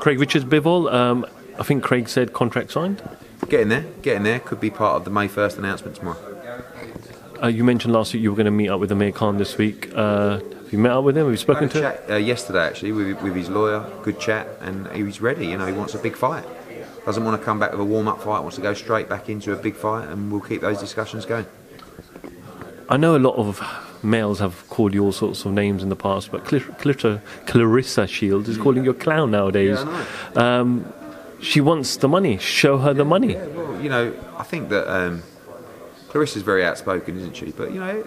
Craig 0.00 0.18
Richards 0.18 0.44
Bivol, 0.46 0.90
um, 0.90 1.26
I 1.58 1.62
think 1.62 1.82
Craig 1.84 2.08
said 2.08 2.32
contract 2.32 2.72
signed. 2.72 3.02
Getting 3.48 3.68
there, 3.68 3.84
getting 4.02 4.22
there. 4.22 4.40
Could 4.40 4.60
be 4.60 4.70
part 4.70 4.96
of 4.96 5.04
the 5.04 5.10
May 5.10 5.28
1st 5.28 5.58
announcement 5.58 5.96
tomorrow. 5.96 6.34
Uh, 7.42 7.48
you 7.48 7.64
mentioned 7.64 7.92
last 7.92 8.14
week 8.14 8.22
you 8.22 8.30
were 8.30 8.36
going 8.36 8.46
to 8.46 8.50
meet 8.50 8.68
up 8.68 8.80
with 8.80 8.90
Amir 8.90 9.12
Khan 9.12 9.36
this 9.38 9.58
week. 9.58 9.90
Uh, 9.94 10.38
have 10.38 10.72
you 10.72 10.78
met 10.78 10.92
up 10.92 11.04
with 11.04 11.16
him? 11.16 11.24
Have 11.24 11.32
you 11.32 11.36
spoken 11.36 11.68
to 11.68 11.90
him? 11.90 12.10
uh, 12.10 12.16
yesterday 12.16 12.64
actually 12.64 12.92
with, 12.92 13.20
with 13.22 13.34
his 13.34 13.50
lawyer. 13.50 13.84
Good 14.02 14.18
chat, 14.18 14.48
and 14.60 14.88
he's 14.92 15.20
ready. 15.20 15.46
You 15.46 15.58
know, 15.58 15.66
he 15.66 15.72
wants 15.72 15.94
a 15.94 15.98
big 15.98 16.16
fight. 16.16 16.44
Doesn't 17.04 17.22
want 17.22 17.38
to 17.38 17.44
come 17.44 17.58
back 17.58 17.72
with 17.72 17.80
a 17.80 17.84
warm-up 17.84 18.22
fight. 18.22 18.40
Wants 18.40 18.56
to 18.56 18.62
go 18.62 18.72
straight 18.72 19.10
back 19.10 19.28
into 19.28 19.52
a 19.52 19.56
big 19.56 19.76
fight, 19.76 20.08
and 20.08 20.32
we'll 20.32 20.40
keep 20.40 20.62
those 20.62 20.80
discussions 20.80 21.26
going. 21.26 21.44
I 22.88 22.96
know 22.96 23.16
a 23.16 23.18
lot 23.18 23.36
of 23.36 23.62
males 24.02 24.38
have 24.38 24.66
called 24.68 24.94
you 24.94 25.04
all 25.04 25.12
sorts 25.12 25.44
of 25.44 25.52
names 25.52 25.82
in 25.82 25.90
the 25.90 25.96
past, 25.96 26.30
but 26.30 26.44
Claressa, 26.44 27.20
Claressa 27.46 28.08
Shields 28.08 28.48
is 28.48 28.56
calling 28.56 28.84
you 28.84 28.90
a 28.90 28.94
clown 28.94 29.30
nowadays. 29.30 29.78
Yeah. 29.78 30.60
Um, 30.60 30.92
she 31.44 31.60
wants 31.60 31.96
the 31.96 32.08
money. 32.08 32.38
Show 32.38 32.78
her 32.78 32.94
the 32.94 33.04
money. 33.04 33.34
Yeah, 33.34 33.46
well, 33.46 33.80
you 33.80 33.88
know, 33.88 34.14
I 34.38 34.42
think 34.42 34.70
that 34.70 34.92
um, 34.92 35.22
Claressa's 36.08 36.42
very 36.42 36.64
outspoken, 36.64 37.18
isn't 37.18 37.36
she? 37.36 37.52
But 37.52 37.72
you 37.72 37.80
know, 37.80 38.06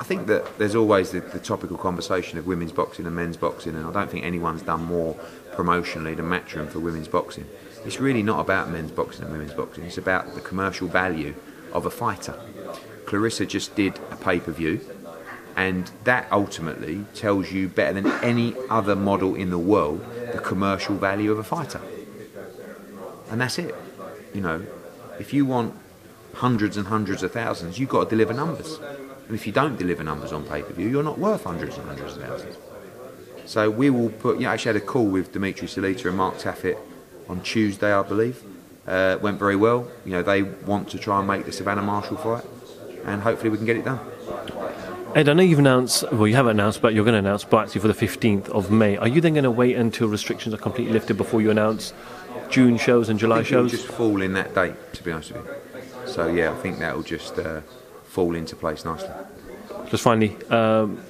I 0.00 0.04
think 0.04 0.26
that 0.26 0.58
there's 0.58 0.74
always 0.74 1.10
the, 1.10 1.20
the 1.20 1.38
topical 1.38 1.76
conversation 1.76 2.38
of 2.38 2.46
women's 2.46 2.72
boxing 2.72 3.06
and 3.06 3.14
men's 3.14 3.36
boxing, 3.36 3.74
and 3.74 3.86
I 3.86 3.92
don't 3.92 4.10
think 4.10 4.24
anyone's 4.24 4.62
done 4.62 4.84
more 4.84 5.14
promotionally 5.52 6.16
than 6.16 6.26
Matchroom 6.26 6.68
for 6.68 6.80
women's 6.80 7.08
boxing. 7.08 7.46
It's 7.84 8.00
really 8.00 8.22
not 8.22 8.40
about 8.40 8.70
men's 8.70 8.90
boxing 8.90 9.24
and 9.24 9.32
women's 9.32 9.54
boxing. 9.54 9.84
It's 9.84 9.98
about 9.98 10.34
the 10.34 10.40
commercial 10.40 10.88
value 10.88 11.34
of 11.72 11.86
a 11.86 11.90
fighter. 11.90 12.38
Claressa 13.06 13.46
just 13.46 13.74
did 13.74 13.98
a 14.10 14.16
pay 14.16 14.40
per 14.40 14.52
view, 14.52 14.80
and 15.56 15.90
that 16.04 16.28
ultimately 16.30 17.04
tells 17.14 17.52
you 17.52 17.68
better 17.68 18.00
than 18.00 18.10
any 18.24 18.54
other 18.68 18.94
model 18.94 19.34
in 19.34 19.50
the 19.50 19.58
world 19.58 20.04
the 20.32 20.38
commercial 20.38 20.96
value 20.96 21.32
of 21.32 21.38
a 21.38 21.44
fighter. 21.44 21.80
And 23.30 23.40
that's 23.40 23.58
it. 23.58 23.74
You 24.34 24.40
know, 24.40 24.66
if 25.18 25.32
you 25.32 25.44
want 25.46 25.74
hundreds 26.34 26.76
and 26.76 26.86
hundreds 26.86 27.22
of 27.22 27.32
thousands, 27.32 27.78
you've 27.78 27.88
got 27.88 28.04
to 28.04 28.10
deliver 28.10 28.32
numbers. 28.32 28.78
And 29.26 29.34
if 29.34 29.46
you 29.46 29.52
don't 29.52 29.76
deliver 29.76 30.02
numbers 30.02 30.32
on 30.32 30.44
pay 30.44 30.62
per 30.62 30.72
view, 30.72 30.88
you're 30.88 31.02
not 31.02 31.18
worth 31.18 31.44
hundreds 31.44 31.76
and 31.76 31.86
hundreds 31.86 32.16
of 32.16 32.22
thousands. 32.22 32.56
So 33.44 33.70
we 33.70 33.90
will 33.90 34.10
put, 34.10 34.36
you 34.36 34.44
know, 34.44 34.50
I 34.50 34.54
actually 34.54 34.74
had 34.74 34.82
a 34.82 34.86
call 34.86 35.06
with 35.06 35.32
Dimitri 35.32 35.68
Salita 35.68 36.06
and 36.06 36.16
Mark 36.16 36.38
Taffet 36.38 36.76
on 37.28 37.40
Tuesday, 37.42 37.92
I 37.92 38.02
believe. 38.02 38.42
Uh, 38.86 39.18
went 39.20 39.38
very 39.38 39.56
well. 39.56 39.88
You 40.04 40.12
know, 40.12 40.22
they 40.22 40.42
want 40.42 40.88
to 40.90 40.98
try 40.98 41.18
and 41.18 41.26
make 41.26 41.44
the 41.44 41.52
Savannah 41.52 41.82
Marshall 41.82 42.16
fight, 42.16 42.44
and 43.04 43.22
hopefully 43.22 43.50
we 43.50 43.58
can 43.58 43.66
get 43.66 43.76
it 43.76 43.84
done. 43.84 44.00
Ed, 45.14 45.28
I 45.28 45.32
know 45.32 45.42
you've 45.42 45.58
announced, 45.58 46.04
well, 46.12 46.26
you 46.26 46.34
haven't 46.36 46.52
announced, 46.52 46.80
but 46.82 46.94
you're 46.94 47.04
going 47.04 47.14
to 47.14 47.18
announce 47.18 47.44
Bartsy 47.44 47.80
for 47.80 47.88
the 47.88 47.94
15th 47.94 48.48
of 48.50 48.70
May. 48.70 48.96
Are 48.98 49.08
you 49.08 49.20
then 49.20 49.32
going 49.32 49.44
to 49.44 49.50
wait 49.50 49.76
until 49.76 50.08
restrictions 50.08 50.54
are 50.54 50.58
completely 50.58 50.92
lifted 50.92 51.16
before 51.16 51.40
you 51.40 51.50
announce 51.50 51.92
June 52.50 52.78
shows 52.78 53.08
and 53.08 53.18
July 53.18 53.42
shows? 53.42 53.70
just 53.70 53.86
fall 53.86 54.22
in 54.22 54.32
that 54.34 54.54
date, 54.54 54.74
to 54.94 55.02
be 55.02 55.12
honest 55.12 55.32
with 55.32 55.44
you. 55.46 55.52
So 56.10 56.26
yeah, 56.28 56.50
I 56.52 56.54
think 56.56 56.78
that 56.78 56.94
will 56.96 57.02
just 57.02 57.38
uh, 57.38 57.60
fall 58.04 58.34
into 58.34 58.56
place 58.56 58.84
nicely. 58.84 59.10
Just 59.90 60.02
finally, 60.02 60.36
um, 60.50 61.00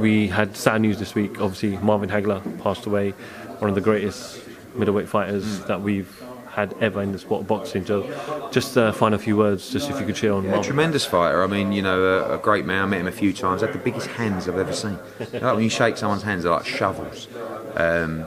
we 0.00 0.28
had 0.28 0.56
sad 0.56 0.80
news 0.82 0.98
this 0.98 1.14
week. 1.14 1.40
Obviously, 1.40 1.76
Marvin 1.78 2.10
Hagler 2.10 2.42
passed 2.62 2.86
away, 2.86 3.10
one 3.58 3.68
of 3.68 3.74
the 3.74 3.80
greatest 3.80 4.40
middleweight 4.74 5.08
fighters 5.08 5.60
that 5.64 5.80
we've 5.82 6.22
had 6.50 6.74
ever 6.80 7.02
in 7.02 7.12
the 7.12 7.18
sport 7.18 7.42
of 7.42 7.48
boxing. 7.48 7.84
So, 7.84 8.48
just 8.52 8.76
uh, 8.78 8.92
find 8.92 9.14
a 9.14 9.18
few 9.18 9.36
words, 9.36 9.70
just 9.70 9.90
if 9.90 9.98
you 9.98 10.06
could 10.06 10.16
share 10.16 10.32
on 10.34 10.44
A 10.44 10.48
Marvin. 10.48 10.62
tremendous 10.64 11.04
fighter. 11.04 11.42
I 11.42 11.46
mean, 11.48 11.72
you 11.72 11.82
know, 11.82 12.02
a, 12.04 12.34
a 12.34 12.38
great 12.38 12.64
man. 12.64 12.82
I 12.84 12.86
met 12.86 13.00
him 13.00 13.06
a 13.08 13.12
few 13.12 13.32
times. 13.32 13.62
Had 13.62 13.72
the 13.72 13.78
biggest 13.78 14.06
hands 14.08 14.48
I've 14.48 14.58
ever 14.58 14.72
seen. 14.72 14.98
Like 15.32 15.42
when 15.54 15.64
you 15.64 15.70
shake 15.70 15.96
someone's 15.96 16.22
hands, 16.22 16.44
they're 16.44 16.52
like 16.52 16.66
shovels. 16.66 17.26
Um, 17.74 18.26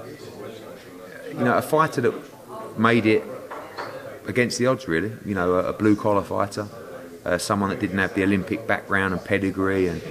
you 1.37 1.43
know, 1.43 1.57
a 1.57 1.61
fighter 1.61 2.01
that 2.01 2.13
made 2.79 3.05
it 3.05 3.23
against 4.25 4.57
the 4.57 4.65
odds, 4.65 4.87
really. 4.87 5.13
You 5.25 5.35
know, 5.35 5.55
a, 5.55 5.69
a 5.69 5.73
blue 5.73 5.95
collar 5.95 6.23
fighter, 6.23 6.67
uh, 7.25 7.37
someone 7.37 7.69
that 7.69 7.79
didn't 7.79 7.97
have 7.99 8.13
the 8.13 8.23
Olympic 8.23 8.67
background 8.67 9.13
and 9.13 9.23
pedigree, 9.23 9.87
and 9.87 10.01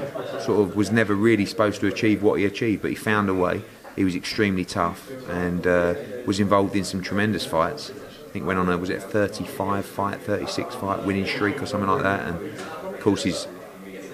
sort 0.40 0.60
of 0.60 0.76
was 0.76 0.90
never 0.90 1.14
really 1.14 1.46
supposed 1.46 1.80
to 1.80 1.86
achieve 1.86 2.22
what 2.22 2.38
he 2.38 2.44
achieved, 2.44 2.82
but 2.82 2.90
he 2.90 2.94
found 2.94 3.28
a 3.28 3.34
way. 3.34 3.62
He 3.96 4.04
was 4.04 4.14
extremely 4.14 4.64
tough 4.64 5.10
and 5.30 5.66
uh, 5.66 5.94
was 6.26 6.38
involved 6.38 6.76
in 6.76 6.84
some 6.84 7.02
tremendous 7.02 7.46
fights. 7.46 7.90
I 7.90 8.30
think 8.30 8.46
went 8.46 8.58
on 8.58 8.68
a 8.68 8.76
was 8.76 8.90
it 8.90 8.98
a 8.98 9.00
35 9.00 9.86
fight, 9.86 10.20
36 10.20 10.74
fight 10.74 11.04
winning 11.04 11.26
streak 11.26 11.62
or 11.62 11.66
something 11.66 11.88
like 11.88 12.02
that, 12.02 12.28
and 12.28 12.58
of 12.94 13.00
course 13.00 13.22
his 13.22 13.48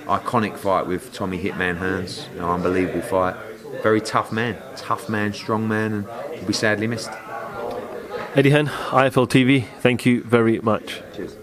iconic 0.05 0.57
fight 0.57 0.87
with 0.87 1.13
Tommy 1.13 1.43
Hitman 1.43 1.79
Hearns, 1.79 2.33
know, 2.37 2.51
unbelievable 2.53 3.03
fight. 3.03 3.37
Very 3.81 4.01
tough 4.01 4.33
man, 4.33 4.59
tough 4.77 5.09
man, 5.09 5.33
strong 5.33 5.67
man, 5.67 5.93
and 5.93 6.07
will 6.07 6.47
be 6.47 6.53
sadly 6.53 6.87
missed. 6.87 7.11
Eddie 8.35 8.51
Hearn, 8.51 8.67
IFL 8.67 9.29
TV, 9.29 9.67
thank 9.81 10.05
you 10.07 10.23
very 10.23 10.59
much. 10.61 11.03
Cheers. 11.15 11.37